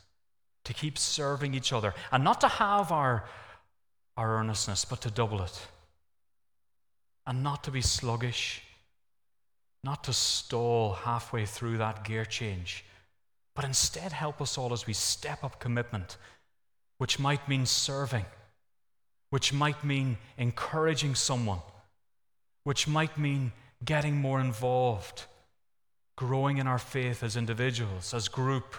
to 0.64 0.74
keep 0.74 0.98
serving 0.98 1.54
each 1.54 1.72
other, 1.72 1.94
and 2.12 2.24
not 2.24 2.42
to 2.42 2.48
have 2.48 2.92
our, 2.92 3.26
our 4.18 4.40
earnestness, 4.40 4.86
but 4.86 5.02
to 5.02 5.12
double 5.12 5.44
it, 5.44 5.68
and 7.28 7.44
not 7.44 7.64
to 7.64 7.70
be 7.70 7.82
sluggish 7.82 8.64
not 9.86 10.04
to 10.04 10.12
stall 10.12 10.94
halfway 10.94 11.46
through 11.46 11.78
that 11.78 12.04
gear 12.04 12.26
change, 12.26 12.84
but 13.54 13.64
instead 13.64 14.12
help 14.12 14.42
us 14.42 14.58
all 14.58 14.74
as 14.74 14.88
we 14.88 14.94
step 14.94 15.44
up 15.44 15.60
commitment, 15.60 16.18
which 16.98 17.20
might 17.20 17.48
mean 17.48 17.68
serving, 17.68 18.26
which 19.30 19.54
might 19.54 19.84
mean 19.84 20.18
encouraging 20.40 21.14
someone, 21.14 21.60
which 22.64 22.88
might 22.88 23.16
mean 23.16 23.52
getting 23.86 24.16
more 24.16 24.42
involved, 24.42 25.26
growing 26.16 26.58
in 26.58 26.66
our 26.66 26.80
faith 26.80 27.22
as 27.22 27.38
individuals, 27.38 28.12
as 28.12 28.28
group. 28.28 28.76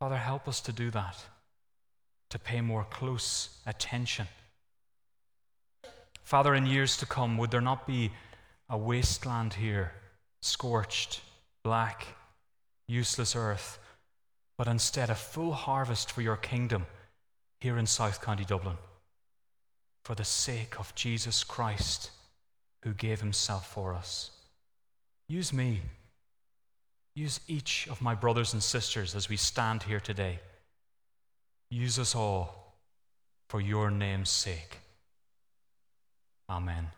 Father, 0.00 0.16
help 0.16 0.48
us 0.48 0.62
to 0.62 0.72
do 0.72 0.90
that, 0.92 1.26
to 2.30 2.38
pay 2.38 2.62
more 2.62 2.86
close 2.88 3.50
attention. 3.66 4.28
Father, 6.22 6.54
in 6.54 6.64
years 6.64 6.96
to 6.96 7.04
come, 7.04 7.36
would 7.36 7.50
there 7.50 7.60
not 7.60 7.86
be 7.86 8.12
a 8.68 8.76
wasteland 8.76 9.54
here, 9.54 9.92
scorched, 10.42 11.20
black, 11.62 12.06
useless 12.88 13.36
earth, 13.36 13.78
but 14.58 14.66
instead 14.66 15.10
a 15.10 15.14
full 15.14 15.52
harvest 15.52 16.10
for 16.10 16.22
your 16.22 16.36
kingdom 16.36 16.86
here 17.60 17.78
in 17.78 17.86
South 17.86 18.20
County 18.20 18.44
Dublin 18.44 18.76
for 20.04 20.14
the 20.14 20.24
sake 20.24 20.78
of 20.78 20.94
Jesus 20.94 21.42
Christ 21.44 22.10
who 22.84 22.92
gave 22.92 23.20
himself 23.20 23.72
for 23.72 23.94
us. 23.94 24.30
Use 25.28 25.52
me. 25.52 25.80
Use 27.16 27.40
each 27.48 27.88
of 27.90 28.00
my 28.00 28.14
brothers 28.14 28.52
and 28.52 28.62
sisters 28.62 29.14
as 29.14 29.28
we 29.28 29.36
stand 29.36 29.82
here 29.82 30.00
today. 30.00 30.38
Use 31.70 31.98
us 31.98 32.14
all 32.14 32.76
for 33.48 33.60
your 33.60 33.90
name's 33.90 34.30
sake. 34.30 34.78
Amen. 36.48 36.88